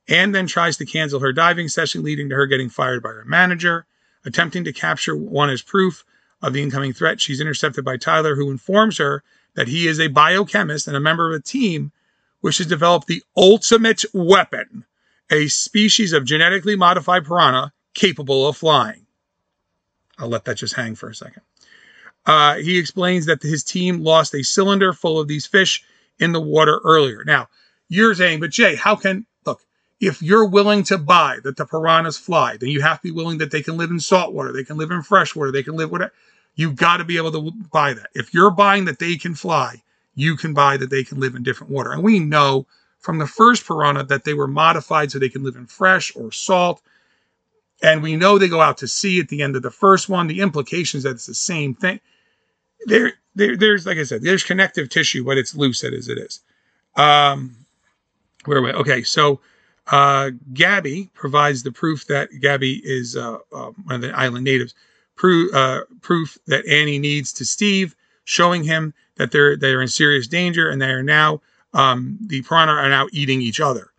And 0.09 0.33
then 0.33 0.47
tries 0.47 0.77
to 0.77 0.85
cancel 0.85 1.19
her 1.19 1.33
diving 1.33 1.67
session, 1.67 2.03
leading 2.03 2.29
to 2.29 2.35
her 2.35 2.47
getting 2.47 2.69
fired 2.69 3.03
by 3.03 3.09
her 3.09 3.25
manager. 3.25 3.85
Attempting 4.25 4.63
to 4.63 4.73
capture 4.73 5.15
one 5.15 5.49
as 5.49 5.61
proof 5.61 6.03
of 6.41 6.53
the 6.53 6.61
incoming 6.61 6.93
threat, 6.93 7.21
she's 7.21 7.39
intercepted 7.39 7.85
by 7.85 7.97
Tyler, 7.97 8.35
who 8.35 8.51
informs 8.51 8.97
her 8.97 9.23
that 9.53 9.67
he 9.67 9.87
is 9.87 9.99
a 9.99 10.07
biochemist 10.07 10.87
and 10.87 10.97
a 10.97 10.99
member 10.99 11.27
of 11.27 11.39
a 11.39 11.43
team 11.43 11.91
which 12.41 12.57
has 12.59 12.67
developed 12.67 13.07
the 13.07 13.23
ultimate 13.35 14.03
weapon, 14.13 14.85
a 15.31 15.47
species 15.47 16.13
of 16.13 16.25
genetically 16.25 16.75
modified 16.75 17.25
piranha 17.25 17.73
capable 17.93 18.47
of 18.47 18.57
flying. 18.57 19.05
I'll 20.17 20.29
let 20.29 20.45
that 20.45 20.57
just 20.57 20.75
hang 20.75 20.95
for 20.95 21.09
a 21.09 21.15
second. 21.15 21.43
Uh, 22.25 22.55
he 22.55 22.77
explains 22.77 23.25
that 23.25 23.41
his 23.41 23.63
team 23.63 24.03
lost 24.03 24.35
a 24.35 24.43
cylinder 24.43 24.93
full 24.93 25.19
of 25.19 25.27
these 25.27 25.45
fish 25.45 25.83
in 26.19 26.31
the 26.31 26.41
water 26.41 26.81
earlier. 26.83 27.23
Now, 27.25 27.47
you're 27.87 28.15
saying, 28.15 28.39
but 28.39 28.49
Jay, 28.49 28.75
how 28.75 28.95
can, 28.95 29.25
look, 29.45 29.61
if 30.01 30.21
you're 30.21 30.45
willing 30.45 30.83
to 30.83 30.97
buy 30.97 31.37
that 31.43 31.55
the 31.55 31.65
piranhas 31.65 32.17
fly, 32.17 32.57
then 32.57 32.69
you 32.69 32.81
have 32.81 32.97
to 32.97 33.07
be 33.07 33.11
willing 33.11 33.37
that 33.37 33.51
they 33.51 33.61
can 33.61 33.77
live 33.77 33.91
in 33.91 33.99
salt 33.99 34.33
water, 34.33 34.51
they 34.51 34.63
can 34.63 34.77
live 34.77 34.91
in 34.91 35.01
fresh 35.03 35.35
water, 35.35 35.51
they 35.51 35.63
can 35.63 35.75
live 35.75 35.91
whatever. 35.91 36.11
You've 36.55 36.75
got 36.75 36.97
to 36.97 37.05
be 37.05 37.17
able 37.17 37.31
to 37.31 37.51
buy 37.71 37.93
that. 37.93 38.09
If 38.13 38.33
you're 38.33 38.51
buying 38.51 38.85
that 38.85 38.99
they 38.99 39.15
can 39.15 39.35
fly, 39.35 39.83
you 40.17 40.35
can 40.35 40.53
buy 40.53 40.75
that 40.75 40.89
they 40.89 41.03
can 41.03 41.19
live 41.19 41.35
in 41.35 41.43
different 41.43 41.71
water. 41.71 41.93
And 41.93 42.03
we 42.03 42.19
know 42.19 42.65
from 42.99 43.19
the 43.19 43.27
first 43.27 43.65
piranha 43.65 44.03
that 44.03 44.25
they 44.25 44.33
were 44.33 44.47
modified 44.47 45.11
so 45.11 45.19
they 45.19 45.29
can 45.29 45.43
live 45.43 45.55
in 45.55 45.67
fresh 45.67 46.13
or 46.15 46.31
salt 46.31 46.81
and 47.81 48.01
we 48.01 48.15
know 48.15 48.37
they 48.37 48.47
go 48.47 48.61
out 48.61 48.77
to 48.79 48.87
sea 48.87 49.19
at 49.19 49.29
the 49.29 49.41
end 49.41 49.55
of 49.55 49.61
the 49.61 49.71
first 49.71 50.09
one. 50.09 50.27
The 50.27 50.41
implications 50.41 51.03
that 51.03 51.11
it's 51.11 51.27
the 51.27 51.33
same 51.33 51.75
thing. 51.75 51.99
There, 52.85 53.13
there, 53.35 53.55
there's 53.55 53.85
like 53.85 53.97
I 53.97 54.03
said, 54.03 54.21
there's 54.21 54.43
connective 54.43 54.89
tissue, 54.89 55.23
but 55.23 55.37
it's 55.37 55.55
loose 55.55 55.83
as 55.83 56.07
it 56.07 56.17
is. 56.17 56.41
Um, 56.95 57.55
where 58.45 58.61
we? 58.61 58.71
Okay, 58.71 59.03
so 59.03 59.39
uh, 59.87 60.31
Gabby 60.53 61.09
provides 61.13 61.63
the 61.63 61.71
proof 61.71 62.07
that 62.07 62.29
Gabby 62.41 62.81
is 62.83 63.15
uh, 63.15 63.37
uh, 63.53 63.71
one 63.83 63.95
of 63.95 64.01
the 64.01 64.17
island 64.17 64.45
natives. 64.45 64.73
Pro- 65.15 65.49
uh, 65.53 65.81
proof 66.01 66.37
that 66.47 66.65
Annie 66.67 66.99
needs 66.99 67.33
to 67.33 67.45
Steve, 67.45 67.95
showing 68.23 68.63
him 68.63 68.93
that 69.17 69.31
they're 69.31 69.57
they're 69.57 69.81
in 69.81 69.87
serious 69.87 70.27
danger 70.27 70.69
and 70.69 70.81
they 70.81 70.89
are 70.89 71.03
now 71.03 71.41
um, 71.73 72.17
the 72.21 72.41
piranha 72.41 72.73
are 72.73 72.89
now 72.89 73.07
eating 73.11 73.41
each 73.41 73.59
other. 73.59 73.91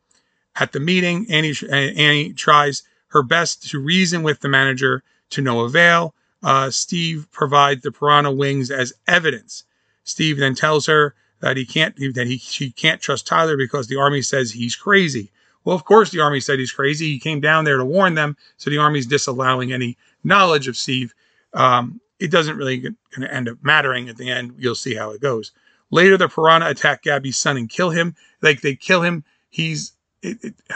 At 0.57 0.73
the 0.73 0.81
meeting, 0.81 1.27
Annie 1.31 1.55
Annie 1.71 2.33
tries 2.33 2.83
her 3.09 3.23
best 3.23 3.69
to 3.71 3.79
reason 3.79 4.23
with 4.23 4.41
the 4.41 4.49
manager 4.49 5.03
to 5.31 5.41
no 5.41 5.61
avail. 5.61 6.15
Uh, 6.43 6.71
Steve 6.71 7.29
provides 7.31 7.83
the 7.83 7.93
piranha 7.93 8.33
wings 8.33 8.71
as 8.71 8.93
evidence. 9.07 9.65
Steve 10.05 10.39
then 10.39 10.55
tells 10.55 10.87
her 10.87 11.15
that 11.41 11.57
he 11.57 11.65
can't 11.65 11.95
that 12.15 12.27
he 12.27 12.39
she 12.39 12.71
can't 12.71 13.01
trust 13.01 13.27
Tyler 13.27 13.57
because 13.57 13.87
the 13.87 13.99
army 13.99 14.23
says 14.23 14.53
he's 14.53 14.75
crazy. 14.75 15.31
Well, 15.65 15.77
of 15.77 15.85
course 15.85 16.11
the 16.11 16.21
army 16.21 16.41
said 16.41 16.59
he's 16.59 16.73
crazy. 16.73 17.13
He 17.13 17.19
came 17.19 17.41
down 17.41 17.65
there 17.65 17.77
to 17.77 17.85
warn 17.85 18.15
them, 18.15 18.37
so 18.57 18.71
the 18.71 18.79
army's 18.79 19.07
disallowing 19.07 19.73
any 19.73 19.97
knowledge 20.25 20.67
of 20.67 20.77
Steve. 20.77 21.15
Um, 21.55 22.01
it 22.19 22.31
doesn't 22.31 22.57
really 22.57 22.79
going 22.79 22.97
to 23.21 23.33
end 23.33 23.49
up 23.49 23.59
mattering 23.63 24.09
at 24.09 24.17
the 24.17 24.31
end. 24.31 24.55
You'll 24.59 24.75
see 24.75 24.95
how 24.95 25.11
it 25.11 25.21
goes. 25.21 25.53
Later, 25.91 26.17
the 26.17 26.29
piranha 26.29 26.69
attack 26.69 27.03
Gabby's 27.03 27.37
son 27.37 27.57
and 27.57 27.69
kill 27.69 27.91
him. 27.91 28.15
Like 28.43 28.61
they 28.61 28.75
kill 28.75 29.03
him. 29.03 29.25
He's 29.49 29.93
it, 30.23 30.39
it, 30.43 30.55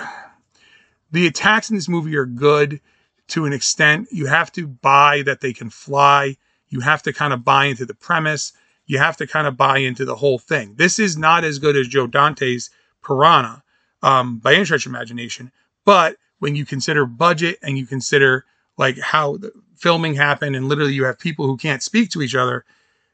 the 1.11 1.27
attacks 1.27 1.71
in 1.71 1.77
this 1.77 1.89
movie 1.89 2.17
are 2.17 2.27
good 2.27 2.81
to 3.29 3.45
an 3.45 3.53
extent. 3.53 4.09
You 4.11 4.27
have 4.27 4.53
to 4.53 4.67
buy 4.67 5.23
that 5.23 5.41
they 5.41 5.53
can 5.53 5.71
fly. 5.71 6.37
You 6.69 6.81
have 6.81 7.03
to 7.03 7.13
kind 7.13 7.33
of 7.33 7.45
buy 7.45 7.67
into 7.67 7.85
the 7.85 7.95
premise. 7.95 8.53
You 8.87 8.99
have 8.99 9.17
to 9.19 9.27
kind 9.27 9.47
of 9.47 9.57
buy 9.57 9.79
into 9.79 10.05
the 10.05 10.17
whole 10.17 10.39
thing. 10.39 10.75
This 10.77 10.99
is 10.99 11.17
not 11.17 11.45
as 11.45 11.59
good 11.59 11.77
as 11.77 11.89
Joe 11.89 12.07
Dante's 12.07 12.71
Piranha 13.03 13.63
um, 14.03 14.39
by 14.39 14.55
any 14.55 14.65
stretch 14.65 14.87
of 14.87 14.91
imagination. 14.91 15.53
But 15.85 16.17
when 16.39 16.57
you 16.57 16.65
consider 16.65 17.07
budget 17.07 17.59
and 17.63 17.79
you 17.79 17.87
consider 17.87 18.45
like 18.79 18.99
how 18.99 19.37
the 19.37 19.53
filming 19.83 20.15
happened 20.15 20.55
and 20.55 20.69
literally 20.69 20.95
you 20.95 21.05
have 21.05 21.19
people 21.19 21.47
who 21.47 21.57
can't 21.57 21.83
speak 21.83 22.09
to 22.11 22.23
each 22.23 22.37
other, 22.37 22.65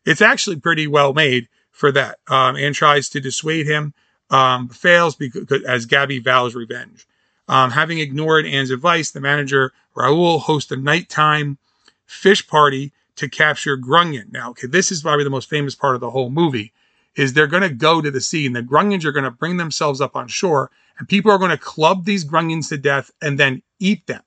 it's 0.05 0.21
actually 0.21 0.57
pretty 0.57 0.87
well 0.87 1.15
made 1.15 1.49
for 1.71 1.91
that. 1.93 2.19
Um, 2.29 2.57
and 2.57 2.75
tries 2.75 3.09
to 3.11 3.21
dissuade 3.21 3.67
him, 3.67 3.95
um, 4.31 4.69
fails 4.69 5.17
because 5.17 5.65
as 5.67 5.87
Gabby 5.87 6.19
vows 6.19 6.55
revenge. 6.55 7.07
Um, 7.49 7.71
having 7.71 7.99
ignored 7.99 8.45
Anne's 8.45 8.71
advice, 8.71 9.11
the 9.11 9.21
manager, 9.21 9.73
Raul, 9.97 10.41
hosts 10.41 10.71
a 10.71 10.77
nighttime 10.77 11.57
fish 12.05 12.47
party 12.47 12.93
to 13.17 13.29
capture 13.29 13.77
Grunion. 13.77 14.29
Now, 14.31 14.51
okay, 14.51 14.67
this 14.67 14.93
is 14.93 15.01
probably 15.01 15.25
the 15.25 15.31
most 15.31 15.49
famous 15.49 15.75
part 15.75 15.95
of 15.95 16.03
the 16.03 16.11
whole 16.11 16.29
movie, 16.29 16.73
is 17.17 17.33
they're 17.33 17.47
going 17.47 17.63
to 17.63 17.75
go 17.75 18.03
to 18.03 18.11
the 18.11 18.21
sea 18.21 18.47
and 18.47 18.55
the 18.55 18.63
Grunions 18.63 19.07
are 19.07 19.13
going 19.13 19.25
to 19.25 19.31
bring 19.31 19.57
themselves 19.57 20.03
up 20.03 20.15
on 20.15 20.29
shore 20.29 20.71
and 20.99 21.09
people 21.09 21.33
are 21.33 21.39
going 21.39 21.51
to 21.51 21.57
club 21.57 22.05
these 22.05 22.25
Grunions 22.25 22.69
to 22.69 22.77
death 22.77 23.11
and 23.23 23.39
then 23.39 23.63
eat 23.81 24.07
them. 24.07 24.23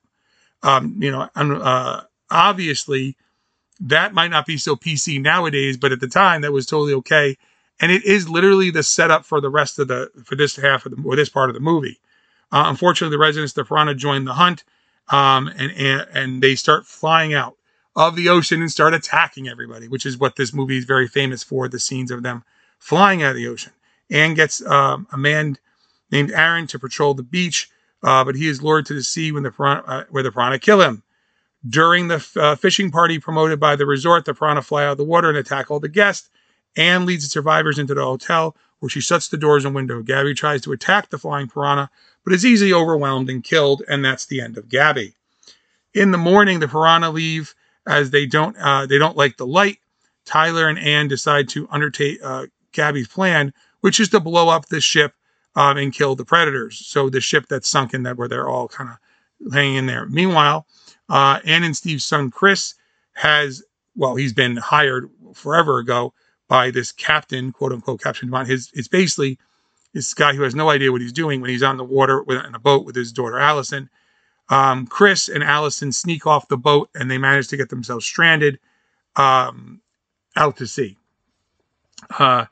Um, 0.64 0.96
you 0.98 1.10
know, 1.10 1.28
uh, 1.34 2.02
obviously 2.32 3.16
that 3.80 4.14
might 4.14 4.30
not 4.30 4.46
be 4.46 4.56
so 4.56 4.76
PC 4.76 5.20
nowadays, 5.20 5.76
but 5.76 5.92
at 5.92 6.00
the 6.00 6.08
time 6.08 6.42
that 6.42 6.52
was 6.52 6.66
totally 6.66 6.94
okay. 6.94 7.36
And 7.80 7.90
it 7.90 8.04
is 8.04 8.28
literally 8.28 8.70
the 8.70 8.82
setup 8.82 9.24
for 9.24 9.40
the 9.40 9.50
rest 9.50 9.78
of 9.78 9.88
the, 9.88 10.10
for 10.24 10.36
this 10.36 10.56
half 10.56 10.86
of 10.86 10.94
the, 10.94 11.02
or 11.02 11.16
this 11.16 11.28
part 11.28 11.50
of 11.50 11.54
the 11.54 11.60
movie. 11.60 11.98
Uh, 12.52 12.64
unfortunately, 12.66 13.14
the 13.14 13.18
residents 13.18 13.52
of 13.52 13.56
the 13.56 13.64
Piranha 13.64 13.94
join 13.94 14.24
the 14.24 14.34
hunt 14.34 14.62
um, 15.08 15.48
and, 15.48 15.72
and 15.72 16.06
and 16.12 16.42
they 16.42 16.54
start 16.54 16.86
flying 16.86 17.34
out 17.34 17.56
of 17.96 18.16
the 18.16 18.28
ocean 18.28 18.60
and 18.60 18.70
start 18.70 18.94
attacking 18.94 19.48
everybody, 19.48 19.88
which 19.88 20.06
is 20.06 20.18
what 20.18 20.36
this 20.36 20.52
movie 20.52 20.78
is 20.78 20.84
very 20.84 21.08
famous 21.08 21.42
for. 21.42 21.68
The 21.68 21.78
scenes 21.78 22.10
of 22.10 22.22
them 22.22 22.44
flying 22.78 23.22
out 23.22 23.30
of 23.30 23.36
the 23.36 23.48
ocean. 23.48 23.72
Anne 24.10 24.34
gets 24.34 24.64
um, 24.66 25.06
a 25.12 25.18
man 25.18 25.56
named 26.10 26.30
Aaron 26.32 26.66
to 26.68 26.78
patrol 26.78 27.14
the 27.14 27.22
beach, 27.22 27.70
uh, 28.02 28.24
but 28.24 28.34
he 28.34 28.48
is 28.48 28.62
lured 28.62 28.86
to 28.86 28.94
the 28.94 29.02
sea 29.02 29.32
when 29.32 29.42
the 29.42 29.50
piranha, 29.50 29.82
uh, 29.86 30.04
where 30.10 30.22
the 30.22 30.32
piranha 30.32 30.58
kill 30.58 30.80
him. 30.80 31.02
During 31.68 32.08
the 32.08 32.26
uh, 32.36 32.56
fishing 32.56 32.90
party 32.90 33.18
promoted 33.18 33.60
by 33.60 33.76
the 33.76 33.86
resort, 33.86 34.24
the 34.24 34.34
piranha 34.34 34.62
fly 34.62 34.84
out 34.84 34.92
of 34.92 34.98
the 34.98 35.04
water 35.04 35.28
and 35.28 35.38
attack 35.38 35.70
all 35.70 35.80
the 35.80 35.88
guests. 35.88 36.28
Anne 36.76 37.06
leads 37.06 37.24
the 37.24 37.30
survivors 37.30 37.78
into 37.78 37.94
the 37.94 38.02
hotel, 38.02 38.56
where 38.80 38.90
she 38.90 39.00
shuts 39.00 39.28
the 39.28 39.36
doors 39.36 39.64
and 39.64 39.74
window. 39.74 40.02
Gabby 40.02 40.34
tries 40.34 40.62
to 40.62 40.72
attack 40.72 41.10
the 41.10 41.18
flying 41.18 41.48
piranha, 41.48 41.90
but 42.24 42.32
is 42.32 42.44
easily 42.44 42.72
overwhelmed 42.72 43.30
and 43.30 43.44
killed, 43.44 43.82
and 43.88 44.04
that's 44.04 44.26
the 44.26 44.40
end 44.40 44.58
of 44.58 44.68
Gabby. 44.68 45.14
In 45.94 46.10
the 46.10 46.18
morning, 46.18 46.58
the 46.58 46.68
piranha 46.68 47.10
leave 47.10 47.54
as 47.86 48.10
they 48.10 48.26
don't 48.26 48.56
uh, 48.56 48.86
they 48.86 48.98
don't 48.98 49.16
like 49.16 49.36
the 49.36 49.46
light. 49.46 49.78
Tyler 50.24 50.68
and 50.68 50.78
Anne 50.78 51.08
decide 51.08 51.48
to 51.50 51.68
undertake 51.70 52.18
uh, 52.22 52.46
Gabby's 52.72 53.08
plan, 53.08 53.52
which 53.80 54.00
is 54.00 54.08
to 54.10 54.20
blow 54.20 54.48
up 54.48 54.66
the 54.66 54.80
ship 54.80 55.14
um, 55.54 55.76
and 55.76 55.92
kill 55.92 56.14
the 56.14 56.24
predators. 56.24 56.84
So 56.86 57.08
the 57.08 57.20
ship 57.20 57.46
that's 57.48 57.68
sunken, 57.68 58.04
that 58.04 58.16
where 58.16 58.28
they're 58.28 58.48
all 58.48 58.68
kind 58.68 58.90
of 58.90 59.52
hanging 59.52 59.76
in 59.76 59.86
there. 59.86 60.06
Meanwhile, 60.06 60.66
uh, 61.12 61.38
Anne 61.44 61.62
and 61.62 61.76
Steve's 61.76 62.04
son 62.04 62.30
Chris 62.30 62.74
has 63.12 63.62
well, 63.94 64.16
he's 64.16 64.32
been 64.32 64.56
hired 64.56 65.10
forever 65.34 65.78
ago 65.78 66.14
by 66.48 66.70
this 66.70 66.90
captain, 66.90 67.52
quote 67.52 67.72
unquote, 67.72 68.02
Captain 68.02 68.28
Dumont. 68.28 68.48
His 68.48 68.70
it's 68.74 68.88
basically 68.88 69.38
this 69.92 70.14
guy 70.14 70.34
who 70.34 70.42
has 70.42 70.54
no 70.54 70.70
idea 70.70 70.90
what 70.90 71.02
he's 71.02 71.12
doing 71.12 71.42
when 71.42 71.50
he's 71.50 71.62
on 71.62 71.76
the 71.76 71.84
water 71.84 72.22
with, 72.22 72.42
in 72.42 72.54
a 72.54 72.58
boat 72.58 72.86
with 72.86 72.96
his 72.96 73.12
daughter 73.12 73.38
Allison. 73.38 73.90
Um, 74.48 74.86
Chris 74.86 75.28
and 75.28 75.44
Allison 75.44 75.92
sneak 75.92 76.26
off 76.26 76.48
the 76.48 76.56
boat 76.56 76.88
and 76.94 77.10
they 77.10 77.18
manage 77.18 77.48
to 77.48 77.56
get 77.56 77.68
themselves 77.68 78.06
stranded 78.06 78.58
um, 79.14 79.82
out 80.34 80.56
to 80.56 80.66
sea. 80.66 80.96
Uh, 82.18 82.46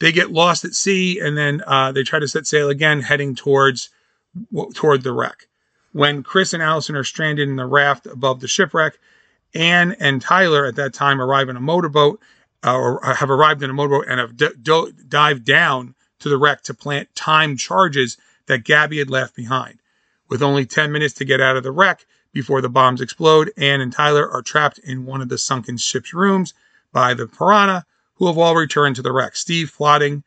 they 0.00 0.12
get 0.12 0.32
lost 0.32 0.64
at 0.64 0.74
sea 0.74 1.20
and 1.20 1.36
then 1.36 1.62
uh, 1.66 1.92
they 1.92 2.02
try 2.02 2.18
to 2.18 2.28
set 2.28 2.46
sail 2.46 2.70
again, 2.70 3.02
heading 3.02 3.34
towards 3.34 3.90
toward 4.74 5.02
the 5.02 5.12
wreck. 5.12 5.47
When 5.92 6.22
Chris 6.22 6.52
and 6.52 6.62
Allison 6.62 6.96
are 6.96 7.04
stranded 7.04 7.48
in 7.48 7.56
the 7.56 7.66
raft 7.66 8.06
above 8.06 8.40
the 8.40 8.48
shipwreck, 8.48 8.98
Anne 9.54 9.96
and 9.98 10.20
Tyler 10.20 10.66
at 10.66 10.76
that 10.76 10.92
time 10.92 11.20
arrive 11.20 11.48
in 11.48 11.56
a 11.56 11.60
motorboat, 11.60 12.20
uh, 12.64 12.76
or 12.76 13.14
have 13.14 13.30
arrived 13.30 13.62
in 13.62 13.70
a 13.70 13.74
motorboat 13.74 14.06
and 14.08 14.20
have 14.20 14.36
d- 14.36 14.50
d- 14.60 14.92
dived 15.08 15.44
down 15.44 15.94
to 16.20 16.28
the 16.28 16.36
wreck 16.36 16.62
to 16.62 16.74
plant 16.74 17.08
timed 17.14 17.58
charges 17.58 18.16
that 18.46 18.64
Gabby 18.64 18.98
had 18.98 19.10
left 19.10 19.34
behind. 19.34 19.78
With 20.28 20.42
only 20.42 20.66
10 20.66 20.92
minutes 20.92 21.14
to 21.14 21.24
get 21.24 21.40
out 21.40 21.56
of 21.56 21.62
the 21.62 21.70
wreck 21.70 22.04
before 22.32 22.60
the 22.60 22.68
bombs 22.68 23.00
explode, 23.00 23.52
Anne 23.56 23.80
and 23.80 23.92
Tyler 23.92 24.28
are 24.28 24.42
trapped 24.42 24.78
in 24.78 25.06
one 25.06 25.22
of 25.22 25.28
the 25.28 25.38
sunken 25.38 25.76
ship's 25.76 26.12
rooms 26.12 26.52
by 26.92 27.14
the 27.14 27.26
piranha, 27.26 27.86
who 28.14 28.26
have 28.26 28.36
all 28.36 28.54
returned 28.56 28.96
to 28.96 29.02
the 29.02 29.12
wreck. 29.12 29.36
Steve 29.36 29.72
plotting, 29.74 30.24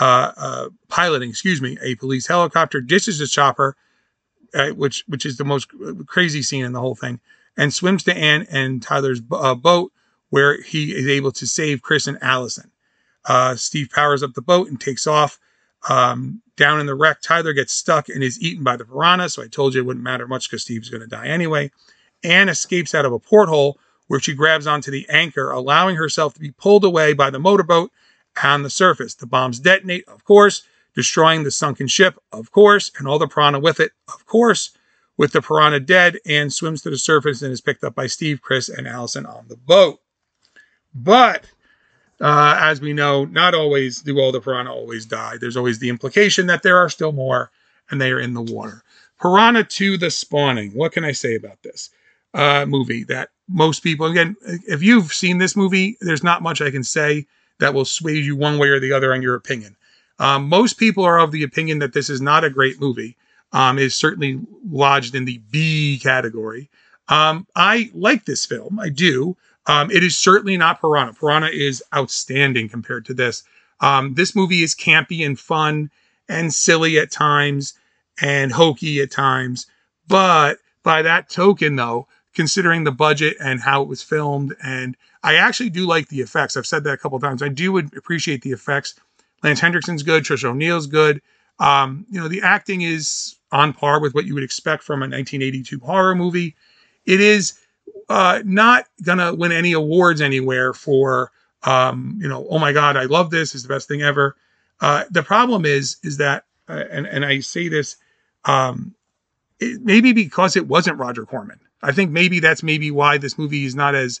uh, 0.00 0.32
uh, 0.36 0.68
piloting, 0.88 1.30
excuse 1.30 1.60
me, 1.60 1.76
a 1.82 1.94
police 1.96 2.26
helicopter, 2.26 2.80
dishes 2.80 3.18
the 3.18 3.26
chopper, 3.26 3.76
uh, 4.54 4.70
which 4.70 5.04
which 5.06 5.26
is 5.26 5.36
the 5.36 5.44
most 5.44 5.68
crazy 6.06 6.42
scene 6.42 6.64
in 6.64 6.72
the 6.72 6.80
whole 6.80 6.94
thing, 6.94 7.20
and 7.56 7.72
swims 7.72 8.02
to 8.04 8.16
Anne 8.16 8.46
and 8.50 8.82
Tyler's 8.82 9.20
uh, 9.32 9.54
boat, 9.54 9.92
where 10.30 10.60
he 10.62 10.94
is 10.94 11.06
able 11.06 11.32
to 11.32 11.46
save 11.46 11.82
Chris 11.82 12.06
and 12.06 12.18
Allison. 12.22 12.70
Uh, 13.24 13.56
Steve 13.56 13.90
powers 13.90 14.22
up 14.22 14.34
the 14.34 14.42
boat 14.42 14.68
and 14.68 14.80
takes 14.80 15.06
off. 15.06 15.38
Um, 15.88 16.40
down 16.56 16.80
in 16.80 16.86
the 16.86 16.94
wreck, 16.94 17.20
Tyler 17.20 17.52
gets 17.52 17.72
stuck 17.72 18.08
and 18.08 18.22
is 18.22 18.40
eaten 18.40 18.64
by 18.64 18.76
the 18.76 18.84
piranha. 18.84 19.28
So 19.28 19.42
I 19.42 19.48
told 19.48 19.74
you 19.74 19.80
it 19.80 19.86
wouldn't 19.86 20.04
matter 20.04 20.26
much 20.26 20.48
because 20.48 20.62
Steve's 20.62 20.88
going 20.88 21.02
to 21.02 21.06
die 21.06 21.26
anyway. 21.26 21.70
Anne 22.22 22.48
escapes 22.48 22.94
out 22.94 23.04
of 23.04 23.12
a 23.12 23.18
porthole 23.18 23.78
where 24.06 24.20
she 24.20 24.34
grabs 24.34 24.66
onto 24.66 24.90
the 24.90 25.06
anchor, 25.08 25.50
allowing 25.50 25.96
herself 25.96 26.34
to 26.34 26.40
be 26.40 26.52
pulled 26.52 26.84
away 26.84 27.12
by 27.12 27.30
the 27.30 27.38
motorboat 27.38 27.90
on 28.42 28.62
the 28.62 28.70
surface. 28.70 29.14
The 29.14 29.26
bombs 29.26 29.60
detonate, 29.60 30.06
of 30.08 30.24
course, 30.24 30.62
destroying 30.94 31.44
the 31.44 31.50
sunken 31.50 31.88
ship, 31.88 32.18
of 32.32 32.50
course, 32.50 32.90
and 32.98 33.06
all 33.06 33.18
the 33.18 33.28
piranha 33.28 33.58
with 33.58 33.80
it, 33.80 33.92
of 34.08 34.26
course. 34.26 34.70
With 35.16 35.30
the 35.30 35.42
piranha 35.42 35.78
dead, 35.78 36.18
and 36.26 36.52
swims 36.52 36.82
to 36.82 36.90
the 36.90 36.98
surface 36.98 37.40
and 37.40 37.52
is 37.52 37.60
picked 37.60 37.84
up 37.84 37.94
by 37.94 38.08
Steve, 38.08 38.42
Chris, 38.42 38.68
and 38.68 38.88
Allison 38.88 39.26
on 39.26 39.46
the 39.46 39.56
boat. 39.56 40.00
But 40.92 41.46
uh, 42.20 42.56
as 42.58 42.80
we 42.80 42.92
know, 42.92 43.24
not 43.24 43.54
always 43.54 44.00
do 44.00 44.18
all 44.18 44.32
the 44.32 44.40
piranha 44.40 44.72
always 44.72 45.06
die. 45.06 45.36
There's 45.40 45.56
always 45.56 45.78
the 45.78 45.88
implication 45.88 46.46
that 46.46 46.62
there 46.62 46.78
are 46.78 46.88
still 46.88 47.12
more 47.12 47.50
and 47.90 48.00
they 48.00 48.10
are 48.12 48.20
in 48.20 48.34
the 48.34 48.42
water. 48.42 48.82
Piranha 49.20 49.64
2 49.64 49.98
The 49.98 50.10
Spawning. 50.10 50.72
What 50.72 50.92
can 50.92 51.04
I 51.04 51.12
say 51.12 51.34
about 51.34 51.62
this 51.62 51.90
uh, 52.32 52.66
movie? 52.66 53.04
That 53.04 53.30
most 53.48 53.80
people, 53.80 54.06
again, 54.06 54.36
if 54.42 54.82
you've 54.82 55.12
seen 55.12 55.38
this 55.38 55.56
movie, 55.56 55.96
there's 56.00 56.24
not 56.24 56.42
much 56.42 56.60
I 56.60 56.70
can 56.70 56.84
say 56.84 57.26
that 57.58 57.74
will 57.74 57.84
sway 57.84 58.14
you 58.14 58.36
one 58.36 58.58
way 58.58 58.68
or 58.68 58.80
the 58.80 58.92
other 58.92 59.12
on 59.12 59.22
your 59.22 59.34
opinion. 59.34 59.76
Um, 60.18 60.48
most 60.48 60.74
people 60.78 61.04
are 61.04 61.18
of 61.18 61.32
the 61.32 61.42
opinion 61.42 61.78
that 61.80 61.92
this 61.92 62.08
is 62.08 62.20
not 62.20 62.44
a 62.44 62.50
great 62.50 62.80
movie. 62.80 63.16
Um, 63.52 63.78
is 63.78 63.94
certainly 63.94 64.40
lodged 64.68 65.14
in 65.14 65.26
the 65.26 65.40
B 65.52 66.00
category. 66.02 66.68
Um, 67.08 67.46
I 67.54 67.90
like 67.94 68.24
this 68.24 68.44
film. 68.44 68.80
I 68.80 68.88
do. 68.88 69.36
Um, 69.66 69.90
it 69.92 70.02
is 70.02 70.16
certainly 70.16 70.56
not 70.56 70.80
Piranha. 70.80 71.12
Piranha 71.12 71.50
is 71.52 71.82
outstanding 71.94 72.68
compared 72.68 73.04
to 73.06 73.14
this. 73.14 73.44
Um, 73.80 74.14
this 74.14 74.34
movie 74.34 74.62
is 74.62 74.74
campy 74.74 75.24
and 75.24 75.38
fun 75.38 75.90
and 76.28 76.52
silly 76.52 76.98
at 76.98 77.10
times 77.10 77.74
and 78.20 78.52
hokey 78.52 79.00
at 79.00 79.10
times. 79.10 79.66
But 80.08 80.58
by 80.82 81.02
that 81.02 81.28
token, 81.30 81.76
though, 81.76 82.08
considering 82.34 82.84
the 82.84 82.92
budget 82.92 83.36
and 83.40 83.60
how 83.60 83.82
it 83.82 83.88
was 83.88 84.02
filmed, 84.02 84.54
and 84.62 84.96
I 85.22 85.36
actually 85.36 85.70
do 85.70 85.86
like 85.86 86.08
the 86.08 86.20
effects. 86.20 86.56
I've 86.56 86.66
said 86.66 86.84
that 86.84 86.94
a 86.94 86.98
couple 86.98 87.18
times. 87.20 87.42
I 87.42 87.48
do 87.48 87.78
appreciate 87.78 88.42
the 88.42 88.52
effects. 88.52 88.94
Lance 89.44 89.60
Henriksen's 89.60 90.02
good. 90.02 90.24
Trish 90.24 90.42
O'Neill's 90.42 90.86
good. 90.86 91.22
Um, 91.60 92.04
you 92.10 92.20
know, 92.20 92.26
the 92.26 92.42
acting 92.42 92.80
is 92.80 93.36
on 93.52 93.72
par 93.72 94.00
with 94.00 94.14
what 94.14 94.24
you 94.24 94.34
would 94.34 94.42
expect 94.42 94.82
from 94.82 95.00
a 95.00 95.06
1982 95.06 95.78
horror 95.78 96.16
movie. 96.16 96.56
It 97.06 97.20
is 97.20 97.60
uh, 98.08 98.40
not 98.44 98.86
gonna 99.04 99.34
win 99.34 99.52
any 99.52 99.72
awards 99.72 100.20
anywhere 100.20 100.72
for 100.72 101.30
um, 101.64 102.18
you 102.20 102.28
know, 102.28 102.46
oh 102.48 102.58
my 102.58 102.72
God, 102.72 102.96
I 102.96 103.04
love 103.04 103.30
this. 103.30 103.54
It's 103.54 103.62
the 103.62 103.68
best 103.68 103.88
thing 103.88 104.02
ever. 104.02 104.36
Uh, 104.80 105.04
the 105.10 105.22
problem 105.22 105.64
is, 105.64 105.96
is 106.02 106.18
that, 106.18 106.44
uh, 106.68 106.84
and 106.90 107.06
and 107.06 107.24
I 107.24 107.40
say 107.40 107.68
this, 107.68 107.96
um, 108.44 108.94
it, 109.60 109.80
maybe 109.82 110.12
because 110.12 110.56
it 110.56 110.68
wasn't 110.68 110.98
Roger 110.98 111.24
Corman. 111.24 111.60
I 111.82 111.92
think 111.92 112.10
maybe 112.10 112.40
that's 112.40 112.62
maybe 112.62 112.90
why 112.90 113.18
this 113.18 113.38
movie 113.38 113.64
is 113.64 113.74
not 113.74 113.94
as. 113.94 114.20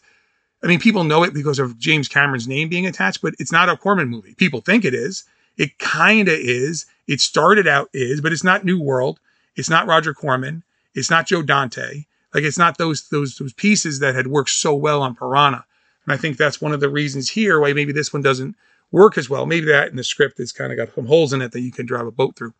I 0.64 0.66
mean, 0.66 0.80
people 0.80 1.04
know 1.04 1.22
it 1.22 1.34
because 1.34 1.58
of 1.58 1.78
James 1.78 2.08
Cameron's 2.08 2.48
name 2.48 2.70
being 2.70 2.86
attached, 2.86 3.20
but 3.20 3.34
it's 3.38 3.52
not 3.52 3.68
a 3.68 3.76
Corman 3.76 4.08
movie. 4.08 4.34
People 4.34 4.62
think 4.62 4.84
it 4.84 4.94
is. 4.94 5.24
It 5.58 5.78
kind 5.78 6.26
of 6.26 6.34
is. 6.34 6.86
It 7.06 7.20
started 7.20 7.68
out 7.68 7.90
is, 7.92 8.22
but 8.22 8.32
it's 8.32 8.42
not 8.42 8.64
New 8.64 8.80
World. 8.80 9.20
It's 9.56 9.68
not 9.68 9.86
Roger 9.86 10.14
Corman. 10.14 10.62
It's 10.94 11.10
not 11.10 11.26
Joe 11.26 11.42
Dante. 11.42 12.04
Like 12.32 12.44
it's 12.44 12.58
not 12.58 12.78
those 12.78 13.08
those 13.10 13.36
those 13.36 13.52
pieces 13.52 14.00
that 14.00 14.14
had 14.14 14.26
worked 14.26 14.50
so 14.50 14.74
well 14.74 15.02
on 15.02 15.14
Piranha. 15.14 15.64
And 16.06 16.14
I 16.14 16.16
think 16.16 16.36
that's 16.36 16.60
one 16.60 16.72
of 16.72 16.80
the 16.80 16.88
reasons 16.88 17.28
here 17.28 17.60
why 17.60 17.72
maybe 17.72 17.92
this 17.92 18.12
one 18.12 18.22
doesn't 18.22 18.56
work 18.90 19.18
as 19.18 19.28
well. 19.28 19.46
Maybe 19.46 19.66
that 19.66 19.88
in 19.88 19.96
the 19.96 20.04
script 20.04 20.38
has 20.38 20.50
kind 20.50 20.72
of 20.72 20.78
got 20.78 20.94
some 20.94 21.06
holes 21.06 21.32
in 21.32 21.42
it 21.42 21.52
that 21.52 21.60
you 21.60 21.72
can 21.72 21.86
drive 21.86 22.06
a 22.06 22.10
boat 22.10 22.36
through. 22.36 22.54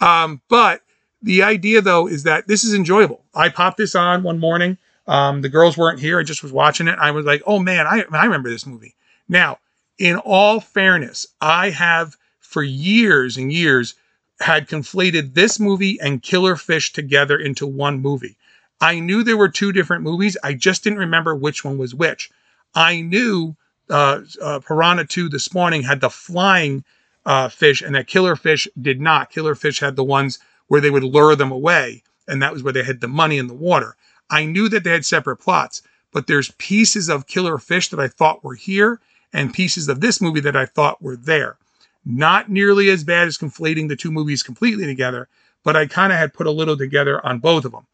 Um, 0.00 0.40
but 0.48 0.82
the 1.22 1.42
idea 1.42 1.80
though 1.82 2.08
is 2.08 2.24
that 2.24 2.48
this 2.48 2.64
is 2.64 2.74
enjoyable. 2.74 3.22
I 3.34 3.48
popped 3.48 3.76
this 3.76 3.94
on 3.94 4.22
one 4.22 4.38
morning. 4.38 4.78
Um, 5.06 5.42
the 5.42 5.48
girls 5.48 5.76
weren't 5.76 6.00
here. 6.00 6.20
I 6.20 6.22
just 6.22 6.42
was 6.42 6.52
watching 6.52 6.88
it. 6.88 6.98
I 6.98 7.10
was 7.10 7.26
like, 7.26 7.42
oh 7.46 7.58
man, 7.58 7.86
I, 7.86 8.04
I 8.12 8.24
remember 8.24 8.50
this 8.50 8.66
movie. 8.66 8.94
Now, 9.28 9.58
in 9.98 10.16
all 10.16 10.60
fairness, 10.60 11.26
I 11.40 11.70
have 11.70 12.16
for 12.40 12.62
years 12.62 13.36
and 13.36 13.52
years 13.52 13.94
had 14.40 14.68
conflated 14.68 15.34
this 15.34 15.58
movie 15.58 16.00
and 16.00 16.22
Killer 16.22 16.56
Fish 16.56 16.92
together 16.92 17.36
into 17.36 17.66
one 17.66 18.00
movie. 18.00 18.36
I 18.80 18.98
knew 18.98 19.22
there 19.22 19.36
were 19.36 19.48
two 19.48 19.72
different 19.72 20.02
movies. 20.02 20.36
I 20.42 20.54
just 20.54 20.82
didn't 20.82 20.98
remember 20.98 21.34
which 21.34 21.64
one 21.64 21.78
was 21.78 21.94
which. 21.94 22.30
I 22.74 23.00
knew 23.00 23.56
uh, 23.88 24.22
uh, 24.40 24.60
Piranha 24.60 25.04
2 25.04 25.28
The 25.28 25.38
Spawning 25.38 25.82
had 25.82 26.00
the 26.00 26.10
flying 26.10 26.84
uh, 27.24 27.48
fish 27.48 27.82
and 27.82 27.94
that 27.94 28.08
Killer 28.08 28.36
Fish 28.36 28.66
did 28.80 29.00
not. 29.00 29.30
Killer 29.30 29.54
Fish 29.54 29.80
had 29.80 29.96
the 29.96 30.04
ones 30.04 30.38
where 30.66 30.80
they 30.80 30.90
would 30.90 31.04
lure 31.04 31.36
them 31.36 31.52
away, 31.52 32.02
and 32.26 32.42
that 32.42 32.52
was 32.52 32.62
where 32.62 32.72
they 32.72 32.82
had 32.82 33.00
the 33.00 33.08
money 33.08 33.38
in 33.38 33.46
the 33.46 33.54
water. 33.54 33.96
I 34.32 34.46
knew 34.46 34.68
that 34.70 34.82
they 34.82 34.90
had 34.90 35.04
separate 35.04 35.36
plots, 35.36 35.82
but 36.10 36.26
there's 36.26 36.50
pieces 36.52 37.08
of 37.08 37.26
Killer 37.26 37.58
Fish 37.58 37.88
that 37.90 38.00
I 38.00 38.08
thought 38.08 38.42
were 38.42 38.54
here 38.54 38.98
and 39.32 39.52
pieces 39.52 39.88
of 39.88 40.00
this 40.00 40.20
movie 40.20 40.40
that 40.40 40.56
I 40.56 40.66
thought 40.66 41.02
were 41.02 41.16
there. 41.16 41.56
Not 42.04 42.50
nearly 42.50 42.88
as 42.88 43.04
bad 43.04 43.28
as 43.28 43.38
conflating 43.38 43.88
the 43.88 43.96
two 43.96 44.10
movies 44.10 44.42
completely 44.42 44.86
together, 44.86 45.28
but 45.62 45.76
I 45.76 45.86
kind 45.86 46.12
of 46.12 46.18
had 46.18 46.34
put 46.34 46.46
a 46.46 46.50
little 46.50 46.76
together 46.76 47.24
on 47.24 47.38
both 47.38 47.64
of 47.64 47.72
them. 47.72 47.86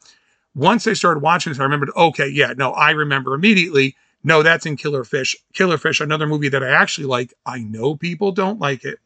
Once 0.54 0.86
I 0.86 0.92
started 0.92 1.22
watching 1.22 1.52
this, 1.52 1.60
I 1.60 1.64
remembered, 1.64 1.90
okay, 1.96 2.28
yeah, 2.28 2.54
no, 2.56 2.72
I 2.72 2.90
remember 2.90 3.34
immediately. 3.34 3.96
No, 4.24 4.42
that's 4.42 4.66
in 4.66 4.76
Killer 4.76 5.04
Fish. 5.04 5.36
Killer 5.52 5.76
Fish, 5.76 6.00
another 6.00 6.26
movie 6.26 6.48
that 6.48 6.64
I 6.64 6.70
actually 6.70 7.06
like. 7.06 7.34
I 7.44 7.58
know 7.58 7.96
people 7.96 8.32
don't 8.32 8.58
like 8.58 8.84
it. 8.84 8.98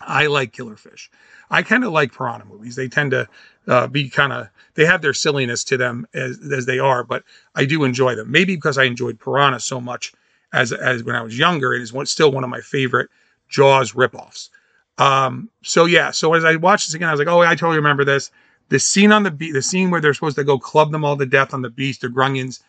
I 0.00 0.26
like 0.26 0.52
killer 0.52 0.76
fish. 0.76 1.10
I 1.50 1.62
kind 1.62 1.84
of 1.84 1.92
like 1.92 2.12
piranha 2.12 2.46
movies. 2.46 2.76
They 2.76 2.88
tend 2.88 3.12
to 3.12 3.28
uh, 3.66 3.86
be 3.86 4.08
kind 4.08 4.32
of 4.32 4.48
they 4.74 4.84
have 4.84 5.02
their 5.02 5.14
silliness 5.14 5.64
to 5.64 5.76
them 5.76 6.06
as 6.14 6.38
as 6.52 6.66
they 6.66 6.78
are, 6.78 7.04
but 7.04 7.24
I 7.54 7.64
do 7.64 7.84
enjoy 7.84 8.14
them. 8.14 8.30
Maybe 8.30 8.56
because 8.56 8.78
I 8.78 8.84
enjoyed 8.84 9.20
Piranha 9.20 9.60
so 9.60 9.80
much 9.80 10.12
as 10.52 10.72
as 10.72 11.04
when 11.04 11.16
I 11.16 11.22
was 11.22 11.38
younger, 11.38 11.74
it 11.74 11.82
is 11.82 11.92
one, 11.92 12.06
still 12.06 12.32
one 12.32 12.44
of 12.44 12.50
my 12.50 12.60
favorite 12.60 13.10
Jaws 13.48 13.92
ripoffs. 13.92 14.50
Um, 14.98 15.50
so 15.62 15.86
yeah, 15.86 16.10
so 16.10 16.34
as 16.34 16.44
I 16.44 16.56
watched 16.56 16.88
this 16.88 16.94
again, 16.94 17.08
I 17.08 17.12
was 17.12 17.18
like, 17.18 17.28
oh, 17.28 17.40
I 17.40 17.54
totally 17.54 17.76
remember 17.76 18.04
this. 18.04 18.30
The 18.68 18.78
scene 18.78 19.12
on 19.12 19.22
the 19.22 19.30
beach, 19.30 19.52
the 19.52 19.62
scene 19.62 19.90
where 19.90 20.00
they're 20.00 20.14
supposed 20.14 20.36
to 20.36 20.44
go 20.44 20.58
club 20.58 20.90
them 20.92 21.04
all 21.04 21.16
to 21.16 21.26
death 21.26 21.52
on 21.52 21.62
the 21.62 21.70
beach, 21.70 22.00
the 22.00 22.08
Grunions, 22.08 22.60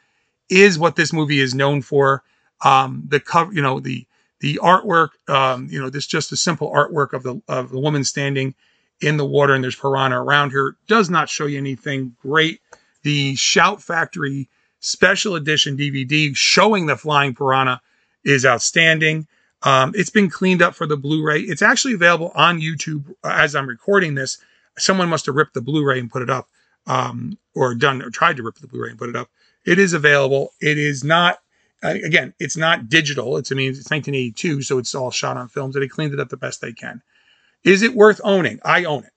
is 0.50 0.78
what 0.78 0.96
this 0.96 1.14
movie 1.14 1.40
is 1.40 1.56
known 1.56 1.82
for. 1.82 2.24
Um, 2.64 3.04
the 3.08 3.20
cover, 3.20 3.54
you 3.54 3.62
know, 3.62 3.80
the 3.80 4.06
the 4.40 4.60
artwork, 4.62 5.10
um, 5.28 5.68
you 5.72 5.82
know, 5.82 5.90
this 5.90 6.06
just 6.06 6.32
a 6.32 6.38
simple 6.38 6.72
artwork 6.72 7.14
of 7.14 7.24
the 7.24 7.42
of 7.48 7.70
the 7.70 7.80
woman 7.80 8.04
standing 8.04 8.56
in 9.02 9.18
the 9.18 9.26
water 9.26 9.54
and 9.54 9.64
there's 9.64 9.76
piranha 9.76 10.22
around 10.22 10.52
her 10.52 10.78
does 10.88 11.10
not 11.10 11.30
show 11.30 11.46
you 11.46 11.58
anything 11.58 12.16
great. 12.22 12.62
The 13.04 13.36
Shout 13.36 13.82
Factory 13.82 14.50
special 14.80 15.36
edition 15.36 15.78
DVD 15.78 16.36
showing 16.36 16.86
the 16.86 16.96
flying 16.96 17.34
piranha 17.34 17.82
is 18.24 18.46
outstanding. 18.46 19.28
Um, 19.64 19.94
it's 19.96 20.10
been 20.10 20.30
cleaned 20.30 20.62
up 20.62 20.76
for 20.76 20.86
the 20.86 20.98
Blu-ray. 20.98 21.42
It's 21.42 21.62
actually 21.62 21.96
available 21.96 22.32
on 22.36 22.62
YouTube 22.62 23.14
as 23.24 23.56
I'm 23.56 23.68
recording 23.68 24.16
this. 24.16 24.38
Someone 24.78 25.10
must 25.10 25.26
have 25.26 25.36
ripped 25.36 25.54
the 25.54 25.62
Blu-ray 25.62 26.00
and 26.00 26.12
put 26.12 26.22
it 26.22 26.30
up, 26.30 26.48
um, 26.86 27.38
or 27.56 27.74
done 27.74 28.02
or 28.02 28.10
tried 28.10 28.38
to 28.38 28.44
rip 28.44 28.56
the 28.56 28.68
Blu-ray 28.68 28.92
and 28.92 29.00
put 29.00 29.10
it 29.10 29.16
up. 29.16 29.30
It 29.66 29.80
is 29.80 29.94
available. 29.94 30.52
It 30.62 30.78
is 30.78 31.04
not 31.04 31.40
again. 31.84 32.34
It's 32.40 32.58
not 32.58 32.90
digital. 32.90 33.38
It's 33.38 33.52
I 33.52 33.56
mean 33.56 33.70
it's 33.70 33.90
1982, 33.90 34.62
so 34.62 34.78
it's 34.78 34.96
all 34.96 35.12
shot 35.12 35.38
on 35.38 35.48
films. 35.48 35.76
And 35.76 35.84
they 35.84 35.88
cleaned 35.88 36.14
it 36.14 36.20
up 36.20 36.30
the 36.30 36.38
best 36.38 36.62
they 36.62 36.74
can. 36.74 37.02
Is 37.64 37.82
it 37.82 37.96
worth 37.96 38.22
owning? 38.24 38.60
I 38.64 38.86
own 38.86 39.04
it. 39.04 39.12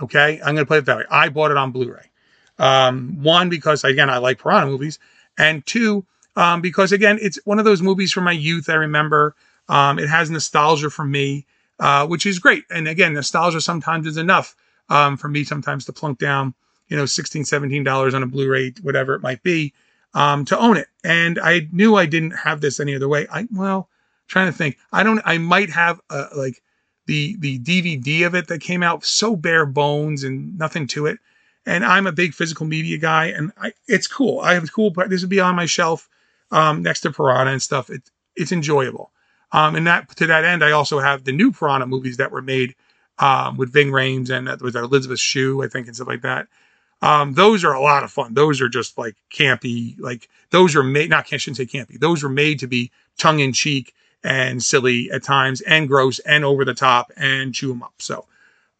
Okay, 0.00 0.38
I'm 0.40 0.54
going 0.54 0.58
to 0.58 0.66
put 0.66 0.78
it 0.78 0.84
that 0.86 0.96
way. 0.98 1.04
I 1.10 1.28
bought 1.28 1.50
it 1.50 1.56
on 1.56 1.72
Blu-ray. 1.72 2.10
Um, 2.58 3.22
one 3.22 3.48
because 3.48 3.84
again 3.84 4.10
I 4.10 4.18
like 4.18 4.40
piranha 4.40 4.66
movies, 4.66 4.98
and 5.36 5.64
two 5.66 6.06
um, 6.36 6.60
because 6.60 6.92
again 6.92 7.18
it's 7.20 7.38
one 7.44 7.58
of 7.58 7.64
those 7.64 7.82
movies 7.82 8.12
from 8.12 8.24
my 8.24 8.32
youth. 8.32 8.68
I 8.68 8.74
remember. 8.74 9.34
Um, 9.68 9.98
it 9.98 10.08
has 10.08 10.30
nostalgia 10.30 10.90
for 10.90 11.04
me, 11.04 11.46
uh, 11.78 12.06
which 12.06 12.26
is 12.26 12.38
great. 12.38 12.64
And 12.70 12.88
again, 12.88 13.12
nostalgia 13.12 13.60
sometimes 13.60 14.06
is 14.06 14.16
enough 14.16 14.56
um, 14.88 15.16
for 15.16 15.28
me 15.28 15.44
sometimes 15.44 15.84
to 15.86 15.92
plunk 15.92 16.18
down, 16.18 16.54
you 16.88 16.96
know, 16.96 17.06
16 17.06 17.44
$17 17.44 18.14
on 18.14 18.22
a 18.22 18.26
Blu-ray, 18.26 18.74
whatever 18.82 19.14
it 19.14 19.22
might 19.22 19.42
be, 19.42 19.74
um, 20.14 20.44
to 20.46 20.58
own 20.58 20.76
it. 20.76 20.88
And 21.04 21.38
I 21.38 21.68
knew 21.72 21.96
I 21.96 22.06
didn't 22.06 22.32
have 22.32 22.60
this 22.60 22.80
any 22.80 22.94
other 22.94 23.08
way. 23.08 23.26
I, 23.30 23.46
well, 23.52 23.88
trying 24.26 24.50
to 24.50 24.56
think, 24.56 24.78
I 24.92 25.02
don't, 25.02 25.20
I 25.24 25.38
might 25.38 25.70
have 25.70 26.00
uh, 26.10 26.26
like 26.36 26.62
the, 27.06 27.36
the 27.38 27.58
DVD 27.58 28.26
of 28.26 28.34
it 28.34 28.48
that 28.48 28.60
came 28.60 28.82
out 28.82 29.04
so 29.04 29.36
bare 29.36 29.66
bones 29.66 30.24
and 30.24 30.58
nothing 30.58 30.86
to 30.88 31.06
it. 31.06 31.18
And 31.66 31.84
I'm 31.84 32.06
a 32.06 32.12
big 32.12 32.34
physical 32.34 32.66
media 32.66 32.98
guy 32.98 33.26
and 33.26 33.52
I, 33.60 33.72
it's 33.86 34.06
cool. 34.06 34.40
I 34.40 34.54
have 34.54 34.72
cool, 34.72 34.90
this 34.90 35.20
would 35.20 35.30
be 35.30 35.40
on 35.40 35.54
my 35.54 35.66
shelf 35.66 36.08
um, 36.50 36.82
next 36.82 37.00
to 37.02 37.12
Piranha 37.12 37.52
and 37.52 37.62
stuff. 37.62 37.90
It, 37.90 38.10
it's 38.36 38.52
enjoyable. 38.52 39.10
Um, 39.52 39.76
and 39.76 39.86
that 39.86 40.14
to 40.16 40.26
that 40.26 40.44
end, 40.44 40.62
I 40.62 40.72
also 40.72 40.98
have 40.98 41.24
the 41.24 41.32
new 41.32 41.52
Piranha 41.52 41.86
movies 41.86 42.18
that 42.18 42.32
were 42.32 42.42
made 42.42 42.74
um, 43.18 43.56
with 43.56 43.72
Ving 43.72 43.90
Rhames 43.90 44.30
and 44.30 44.60
with 44.60 44.76
Elizabeth 44.76 45.20
Shue, 45.20 45.62
I 45.62 45.68
think, 45.68 45.86
and 45.86 45.96
stuff 45.96 46.08
like 46.08 46.22
that. 46.22 46.48
Um, 47.00 47.34
those 47.34 47.64
are 47.64 47.72
a 47.72 47.80
lot 47.80 48.02
of 48.02 48.10
fun. 48.10 48.34
Those 48.34 48.60
are 48.60 48.68
just 48.68 48.98
like 48.98 49.14
campy, 49.30 49.98
like 50.00 50.28
those 50.50 50.74
are 50.74 50.82
made. 50.82 51.10
Not 51.10 51.32
I 51.32 51.36
shouldn't 51.36 51.56
say 51.58 51.66
campy. 51.66 51.98
Those 51.98 52.24
are 52.24 52.28
made 52.28 52.58
to 52.60 52.66
be 52.66 52.90
tongue 53.18 53.40
in 53.40 53.52
cheek 53.52 53.94
and 54.24 54.62
silly 54.62 55.10
at 55.12 55.22
times, 55.22 55.60
and 55.60 55.86
gross 55.86 56.18
and 56.20 56.44
over 56.44 56.64
the 56.64 56.74
top, 56.74 57.12
and 57.16 57.54
chew 57.54 57.68
them 57.68 57.84
up. 57.84 57.94
So, 57.98 58.26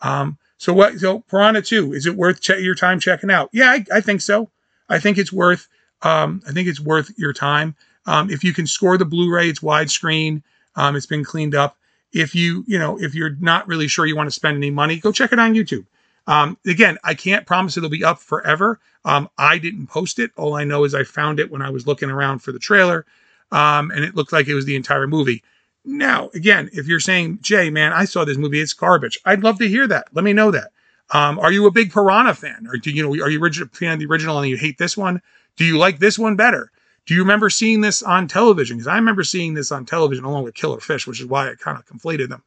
um, 0.02 0.36
so 0.56 0.72
what? 0.72 0.98
So 0.98 1.20
Piranha 1.20 1.62
Two, 1.62 1.92
is 1.92 2.06
it 2.06 2.16
worth 2.16 2.40
che- 2.40 2.60
your 2.60 2.74
time 2.74 2.98
checking 2.98 3.30
out? 3.30 3.50
Yeah, 3.52 3.70
I, 3.70 3.84
I 3.94 4.00
think 4.00 4.20
so. 4.20 4.50
I 4.88 4.98
think 4.98 5.16
it's 5.16 5.32
worth. 5.32 5.68
Um, 6.02 6.42
I 6.46 6.52
think 6.52 6.68
it's 6.68 6.80
worth 6.80 7.12
your 7.16 7.32
time. 7.32 7.76
Um, 8.06 8.30
if 8.30 8.42
you 8.42 8.52
can 8.52 8.66
score 8.66 8.96
the 8.96 9.04
Blu-ray, 9.04 9.48
it's 9.48 9.60
widescreen. 9.60 10.42
Um, 10.76 10.96
it's 10.96 11.06
been 11.06 11.24
cleaned 11.24 11.54
up. 11.54 11.76
If 12.12 12.34
you, 12.34 12.64
you 12.66 12.78
know, 12.78 12.98
if 12.98 13.14
you're 13.14 13.36
not 13.40 13.68
really 13.68 13.86
sure 13.86 14.06
you 14.06 14.16
want 14.16 14.28
to 14.28 14.34
spend 14.34 14.56
any 14.56 14.70
money, 14.70 14.96
go 14.98 15.12
check 15.12 15.32
it 15.32 15.38
on 15.38 15.54
YouTube. 15.54 15.84
Um, 16.28 16.58
again, 16.66 16.98
I 17.02 17.14
can't 17.14 17.46
promise 17.46 17.76
it'll 17.76 17.88
be 17.88 18.04
up 18.04 18.20
forever. 18.20 18.78
Um, 19.04 19.28
I 19.38 19.58
didn't 19.58 19.86
post 19.88 20.18
it. 20.18 20.30
All 20.36 20.54
I 20.54 20.64
know 20.64 20.84
is 20.84 20.94
I 20.94 21.02
found 21.02 21.40
it 21.40 21.50
when 21.50 21.62
I 21.62 21.70
was 21.70 21.86
looking 21.86 22.10
around 22.10 22.40
for 22.40 22.52
the 22.52 22.58
trailer, 22.58 23.06
um, 23.50 23.90
and 23.90 24.04
it 24.04 24.14
looked 24.14 24.32
like 24.32 24.46
it 24.46 24.54
was 24.54 24.66
the 24.66 24.76
entire 24.76 25.06
movie. 25.06 25.42
Now, 25.84 26.28
again, 26.34 26.68
if 26.72 26.86
you're 26.86 27.00
saying, 27.00 27.38
Jay, 27.40 27.70
man, 27.70 27.94
I 27.94 28.04
saw 28.04 28.24
this 28.24 28.36
movie, 28.36 28.60
it's 28.60 28.74
garbage. 28.74 29.18
I'd 29.24 29.42
love 29.42 29.58
to 29.58 29.68
hear 29.68 29.86
that. 29.86 30.08
Let 30.12 30.24
me 30.24 30.34
know 30.34 30.50
that. 30.50 30.70
Um, 31.10 31.38
are 31.38 31.50
you 31.50 31.66
a 31.66 31.70
big 31.70 31.90
Piranha 31.90 32.34
fan, 32.34 32.68
or 32.70 32.76
do 32.76 32.90
you 32.90 33.02
know? 33.02 33.24
Are 33.24 33.30
you 33.30 33.42
a 33.42 33.50
fan 33.50 33.94
of 33.94 33.98
the 33.98 34.06
original 34.06 34.38
and 34.38 34.50
you 34.50 34.58
hate 34.58 34.76
this 34.76 34.96
one? 34.96 35.22
Do 35.56 35.64
you 35.64 35.78
like 35.78 35.98
this 35.98 36.18
one 36.18 36.36
better? 36.36 36.70
Do 37.06 37.14
you 37.14 37.20
remember 37.20 37.48
seeing 37.48 37.80
this 37.80 38.02
on 38.02 38.28
television? 38.28 38.76
Because 38.76 38.88
I 38.88 38.96
remember 38.96 39.24
seeing 39.24 39.54
this 39.54 39.72
on 39.72 39.86
television 39.86 40.26
along 40.26 40.44
with 40.44 40.54
Killer 40.54 40.80
Fish, 40.80 41.06
which 41.06 41.20
is 41.20 41.26
why 41.26 41.50
I 41.50 41.54
kind 41.54 41.78
of 41.78 41.86
conflated 41.86 42.28
them. 42.28 42.42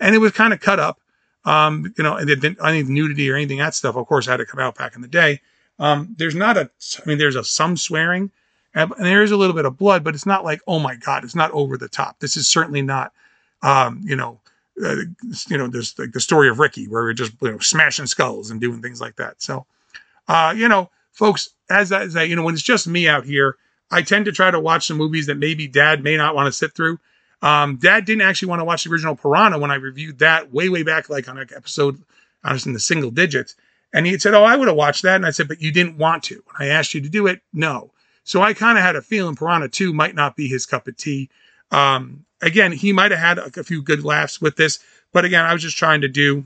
And 0.00 0.14
it 0.14 0.18
was 0.18 0.32
kind 0.32 0.52
of 0.52 0.60
cut 0.60 0.78
up, 0.78 1.00
um, 1.44 1.92
you 1.96 2.04
know, 2.04 2.16
and 2.16 2.26
didn't, 2.26 2.58
any 2.64 2.82
nudity 2.82 3.30
or 3.30 3.36
anything 3.36 3.58
that 3.58 3.74
stuff, 3.74 3.96
of 3.96 4.06
course, 4.06 4.26
had 4.26 4.38
to 4.38 4.46
come 4.46 4.60
out 4.60 4.76
back 4.76 4.94
in 4.94 5.02
the 5.02 5.08
day. 5.08 5.40
Um, 5.78 6.14
there's 6.18 6.34
not 6.34 6.56
a, 6.56 6.70
I 6.98 7.08
mean, 7.08 7.18
there's 7.18 7.36
a 7.36 7.44
some 7.44 7.76
swearing 7.76 8.30
and, 8.74 8.92
and 8.96 9.06
there 9.06 9.22
is 9.22 9.30
a 9.30 9.36
little 9.36 9.54
bit 9.54 9.64
of 9.64 9.76
blood, 9.76 10.04
but 10.04 10.14
it's 10.14 10.26
not 10.26 10.44
like, 10.44 10.60
oh 10.66 10.78
my 10.78 10.94
God, 10.96 11.24
it's 11.24 11.34
not 11.34 11.50
over 11.52 11.76
the 11.76 11.88
top. 11.88 12.18
This 12.20 12.36
is 12.36 12.48
certainly 12.48 12.82
not, 12.82 13.12
um, 13.62 14.00
you 14.04 14.16
know, 14.16 14.40
uh, 14.82 14.96
you 15.48 15.58
know, 15.58 15.66
there's 15.68 15.98
like 15.98 16.12
the 16.12 16.20
story 16.20 16.48
of 16.48 16.58
Ricky 16.58 16.88
where 16.88 17.02
we're 17.02 17.12
just, 17.12 17.32
you 17.42 17.50
know, 17.50 17.58
smashing 17.58 18.06
skulls 18.06 18.50
and 18.50 18.60
doing 18.60 18.80
things 18.80 19.00
like 19.00 19.16
that. 19.16 19.42
So, 19.42 19.66
uh, 20.28 20.54
you 20.56 20.68
know, 20.68 20.90
folks, 21.12 21.50
as 21.68 21.92
I, 21.92 22.02
as 22.02 22.16
I, 22.16 22.22
you 22.22 22.36
know, 22.36 22.42
when 22.42 22.54
it's 22.54 22.62
just 22.62 22.86
me 22.86 23.08
out 23.08 23.24
here, 23.24 23.56
I 23.90 24.00
tend 24.00 24.24
to 24.24 24.32
try 24.32 24.50
to 24.50 24.58
watch 24.58 24.86
some 24.86 24.96
movies 24.96 25.26
that 25.26 25.36
maybe 25.36 25.68
dad 25.68 26.02
may 26.02 26.16
not 26.16 26.34
want 26.34 26.46
to 26.46 26.52
sit 26.52 26.74
through. 26.74 26.98
Um, 27.42 27.76
dad 27.76 28.04
didn't 28.04 28.22
actually 28.22 28.48
want 28.48 28.60
to 28.60 28.64
watch 28.64 28.84
the 28.84 28.90
original 28.90 29.16
Piranha 29.16 29.58
when 29.58 29.70
I 29.70 29.74
reviewed 29.74 30.20
that 30.20 30.52
way, 30.52 30.68
way 30.68 30.82
back, 30.82 31.10
like 31.10 31.28
on 31.28 31.38
an 31.38 31.48
episode, 31.54 32.02
I 32.44 32.52
was 32.52 32.66
in 32.66 32.72
the 32.72 32.80
single 32.80 33.10
digits. 33.10 33.56
And 33.92 34.06
he 34.06 34.18
said, 34.18 34.34
Oh, 34.34 34.44
I 34.44 34.56
would 34.56 34.68
have 34.68 34.76
watched 34.76 35.02
that. 35.02 35.16
And 35.16 35.26
I 35.26 35.30
said, 35.30 35.48
But 35.48 35.60
you 35.60 35.72
didn't 35.72 35.98
want 35.98 36.22
to. 36.24 36.42
When 36.46 36.68
I 36.68 36.72
asked 36.72 36.94
you 36.94 37.00
to 37.00 37.08
do 37.08 37.26
it, 37.26 37.40
no. 37.52 37.90
So 38.24 38.40
I 38.40 38.54
kind 38.54 38.78
of 38.78 38.84
had 38.84 38.96
a 38.96 39.02
feeling 39.02 39.34
Piranha 39.34 39.68
2 39.68 39.92
might 39.92 40.14
not 40.14 40.36
be 40.36 40.46
his 40.46 40.64
cup 40.64 40.86
of 40.86 40.96
tea. 40.96 41.28
Um, 41.70 42.24
again, 42.40 42.72
he 42.72 42.92
might 42.92 43.10
have 43.10 43.20
had 43.20 43.38
a, 43.38 43.60
a 43.60 43.64
few 43.64 43.82
good 43.82 44.04
laughs 44.04 44.40
with 44.40 44.56
this. 44.56 44.78
But 45.12 45.24
again, 45.24 45.44
I 45.44 45.52
was 45.52 45.62
just 45.62 45.76
trying 45.76 46.02
to 46.02 46.08
do, 46.08 46.44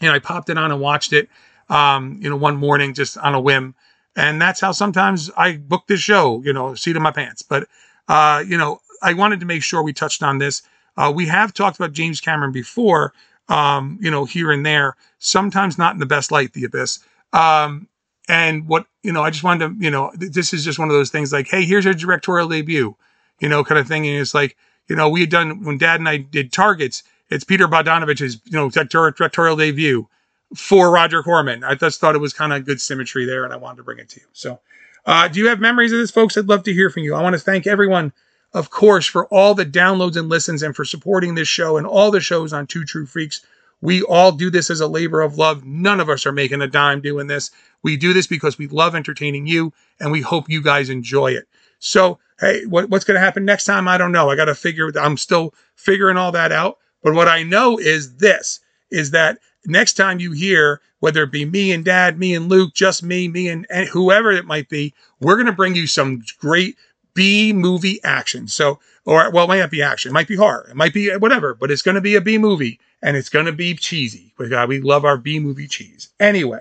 you 0.00 0.08
know, 0.08 0.14
I 0.14 0.18
popped 0.18 0.48
it 0.48 0.58
on 0.58 0.72
and 0.72 0.80
watched 0.80 1.12
it, 1.12 1.28
um, 1.68 2.18
you 2.20 2.30
know, 2.30 2.36
one 2.36 2.56
morning 2.56 2.94
just 2.94 3.18
on 3.18 3.34
a 3.34 3.40
whim 3.40 3.74
and 4.16 4.40
that's 4.40 4.60
how 4.60 4.72
sometimes 4.72 5.30
I 5.36 5.58
book 5.58 5.84
this 5.86 6.00
show, 6.00 6.42
you 6.42 6.52
know, 6.52 6.74
seat 6.74 6.96
in 6.96 7.02
my 7.02 7.10
pants. 7.10 7.42
But, 7.42 7.68
uh, 8.08 8.42
you 8.46 8.56
know, 8.56 8.80
I 9.02 9.14
wanted 9.14 9.40
to 9.40 9.46
make 9.46 9.62
sure 9.62 9.82
we 9.82 9.92
touched 9.92 10.22
on 10.22 10.38
this. 10.38 10.62
Uh, 10.96 11.12
we 11.14 11.26
have 11.26 11.52
talked 11.52 11.76
about 11.76 11.92
James 11.92 12.20
Cameron 12.20 12.52
before, 12.52 13.12
um, 13.48 13.98
you 14.00 14.10
know, 14.10 14.24
here 14.24 14.50
and 14.50 14.64
there, 14.64 14.96
sometimes 15.18 15.78
not 15.78 15.94
in 15.94 16.00
the 16.00 16.06
best 16.06 16.30
light, 16.30 16.52
The 16.52 16.64
Abyss. 16.64 17.00
Um, 17.32 17.88
and 18.28 18.66
what, 18.66 18.86
you 19.02 19.12
know, 19.12 19.22
I 19.22 19.30
just 19.30 19.44
wanted 19.44 19.68
to, 19.68 19.84
you 19.84 19.90
know, 19.90 20.10
this 20.14 20.52
is 20.52 20.64
just 20.64 20.78
one 20.78 20.88
of 20.88 20.94
those 20.94 21.10
things 21.10 21.32
like, 21.32 21.48
hey, 21.48 21.64
here's 21.64 21.84
your 21.84 21.94
directorial 21.94 22.48
debut, 22.48 22.96
you 23.40 23.48
know, 23.48 23.62
kind 23.62 23.78
of 23.78 23.86
thing. 23.86 24.06
And 24.06 24.20
it's 24.20 24.34
like, 24.34 24.56
you 24.88 24.96
know, 24.96 25.08
we 25.08 25.20
had 25.20 25.30
done, 25.30 25.64
when 25.64 25.78
dad 25.78 26.00
and 26.00 26.08
I 26.08 26.16
did 26.18 26.52
Targets, 26.52 27.02
it's 27.28 27.44
Peter 27.44 27.68
Bogdanovich's, 27.68 28.40
you 28.44 28.52
know, 28.52 28.70
directorial 28.70 29.56
debut 29.56 30.08
for 30.54 30.90
Roger 30.90 31.22
Corman. 31.22 31.64
I 31.64 31.74
just 31.74 32.00
thought 32.00 32.14
it 32.14 32.20
was 32.20 32.32
kind 32.32 32.52
of 32.52 32.64
good 32.64 32.80
symmetry 32.80 33.24
there, 33.24 33.44
and 33.44 33.52
I 33.52 33.56
wanted 33.56 33.78
to 33.78 33.82
bring 33.82 33.98
it 33.98 34.08
to 34.10 34.20
you. 34.20 34.26
So, 34.32 34.60
uh, 35.04 35.28
do 35.28 35.40
you 35.40 35.48
have 35.48 35.60
memories 35.60 35.92
of 35.92 35.98
this, 35.98 36.10
folks? 36.10 36.36
I'd 36.36 36.46
love 36.46 36.62
to 36.64 36.72
hear 36.72 36.88
from 36.90 37.02
you. 37.02 37.14
I 37.14 37.22
want 37.22 37.34
to 37.34 37.40
thank 37.40 37.66
everyone, 37.66 38.12
of 38.56 38.70
course, 38.70 39.04
for 39.04 39.26
all 39.26 39.54
the 39.54 39.66
downloads 39.66 40.16
and 40.16 40.30
listens 40.30 40.62
and 40.62 40.74
for 40.74 40.86
supporting 40.86 41.34
this 41.34 41.46
show 41.46 41.76
and 41.76 41.86
all 41.86 42.10
the 42.10 42.20
shows 42.20 42.54
on 42.54 42.66
Two 42.66 42.86
True 42.86 43.04
Freaks. 43.04 43.44
We 43.82 44.00
all 44.02 44.32
do 44.32 44.48
this 44.50 44.70
as 44.70 44.80
a 44.80 44.88
labor 44.88 45.20
of 45.20 45.36
love. 45.36 45.66
None 45.66 46.00
of 46.00 46.08
us 46.08 46.24
are 46.24 46.32
making 46.32 46.62
a 46.62 46.66
dime 46.66 47.02
doing 47.02 47.26
this. 47.26 47.50
We 47.82 47.98
do 47.98 48.14
this 48.14 48.26
because 48.26 48.56
we 48.56 48.66
love 48.66 48.94
entertaining 48.94 49.46
you, 49.46 49.74
and 50.00 50.10
we 50.10 50.22
hope 50.22 50.48
you 50.48 50.62
guys 50.62 50.88
enjoy 50.88 51.32
it. 51.32 51.46
So, 51.80 52.18
hey, 52.40 52.64
what, 52.64 52.88
what's 52.88 53.04
going 53.04 53.16
to 53.16 53.24
happen 53.24 53.44
next 53.44 53.66
time? 53.66 53.88
I 53.88 53.98
don't 53.98 54.10
know. 54.10 54.30
I 54.30 54.36
got 54.36 54.46
to 54.46 54.54
figure. 54.54 54.90
I'm 54.98 55.18
still 55.18 55.52
figuring 55.74 56.16
all 56.16 56.32
that 56.32 56.50
out. 56.50 56.78
But 57.02 57.12
what 57.12 57.28
I 57.28 57.42
know 57.42 57.78
is 57.78 58.16
this: 58.16 58.60
is 58.90 59.10
that 59.10 59.38
next 59.66 59.98
time 59.98 60.18
you 60.18 60.32
hear, 60.32 60.80
whether 61.00 61.24
it 61.24 61.30
be 61.30 61.44
me 61.44 61.72
and 61.72 61.84
dad, 61.84 62.18
me 62.18 62.34
and 62.34 62.48
Luke, 62.48 62.72
just 62.72 63.02
me, 63.02 63.28
me 63.28 63.48
and, 63.48 63.66
and 63.68 63.86
whoever 63.86 64.32
it 64.32 64.46
might 64.46 64.70
be, 64.70 64.94
we're 65.20 65.36
going 65.36 65.44
to 65.44 65.52
bring 65.52 65.74
you 65.74 65.86
some 65.86 66.22
great 66.40 66.76
B 67.16 67.52
movie 67.52 67.98
action. 68.04 68.46
So, 68.46 68.78
or 69.04 69.30
well, 69.32 69.46
it 69.46 69.48
might 69.48 69.58
not 69.58 69.70
be 69.70 69.82
action, 69.82 70.10
it 70.10 70.12
might 70.12 70.28
be 70.28 70.36
horror, 70.36 70.68
it 70.70 70.76
might 70.76 70.94
be 70.94 71.10
whatever, 71.16 71.54
but 71.54 71.70
it's 71.72 71.82
going 71.82 71.96
to 71.96 72.00
be 72.00 72.14
a 72.14 72.20
B 72.20 72.38
movie 72.38 72.78
and 73.02 73.16
it's 73.16 73.28
going 73.28 73.46
to 73.46 73.52
be 73.52 73.74
cheesy. 73.74 74.32
We, 74.38 74.48
God, 74.48 74.68
we 74.68 74.80
love 74.80 75.04
our 75.04 75.16
B 75.16 75.40
movie 75.40 75.66
cheese. 75.66 76.10
Anyway, 76.20 76.60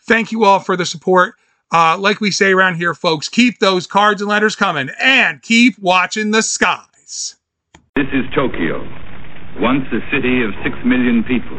thank 0.00 0.32
you 0.32 0.44
all 0.44 0.58
for 0.58 0.76
the 0.76 0.86
support. 0.86 1.34
Uh, 1.72 1.96
like 1.98 2.20
we 2.20 2.32
say 2.32 2.52
around 2.52 2.76
here, 2.76 2.94
folks, 2.94 3.28
keep 3.28 3.60
those 3.60 3.86
cards 3.86 4.20
and 4.20 4.28
letters 4.28 4.56
coming 4.56 4.90
and 5.00 5.40
keep 5.42 5.78
watching 5.78 6.32
the 6.32 6.42
skies. 6.42 7.36
This 7.94 8.06
is 8.12 8.24
Tokyo. 8.34 8.80
once 9.60 9.84
a 9.92 10.00
city 10.10 10.42
of 10.42 10.50
six 10.64 10.74
million 10.84 11.22
people. 11.22 11.58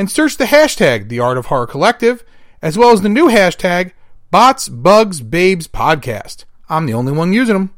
and 0.00 0.10
search 0.10 0.36
the 0.38 0.46
hashtag 0.46 1.10
The 1.10 1.20
Art 1.20 1.36
of 1.36 1.44
Horror 1.46 1.66
Collective, 1.66 2.24
as 2.62 2.78
well 2.78 2.92
as 2.92 3.02
the 3.02 3.10
new 3.10 3.26
hashtag 3.26 3.92
Bots, 4.30 4.66
Bugs, 4.66 5.20
Babes 5.20 5.68
Podcast. 5.68 6.46
I'm 6.70 6.86
the 6.86 6.94
only 6.94 7.12
one 7.12 7.34
using 7.34 7.52
them. 7.52 7.74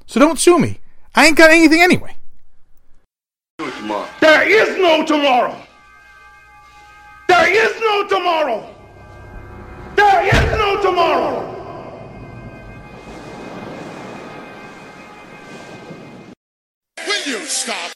So 0.06 0.20
don't 0.20 0.40
sue 0.40 0.60
me. 0.60 0.80
I 1.16 1.28
ain't 1.28 1.38
got 1.38 1.52
anything 1.52 1.82
anyway. 1.82 2.16
There 4.20 4.50
is 4.50 4.78
no 4.78 5.06
tomorrow. 5.06 5.58
There 7.28 7.50
is 7.50 7.80
no 7.80 8.08
tomorrow. 8.08 8.76
There 9.96 10.26
is 10.26 10.52
no 10.58 10.82
tomorrow. 10.82 11.50
Will 17.06 17.26
you 17.26 17.46
stop? 17.46 17.94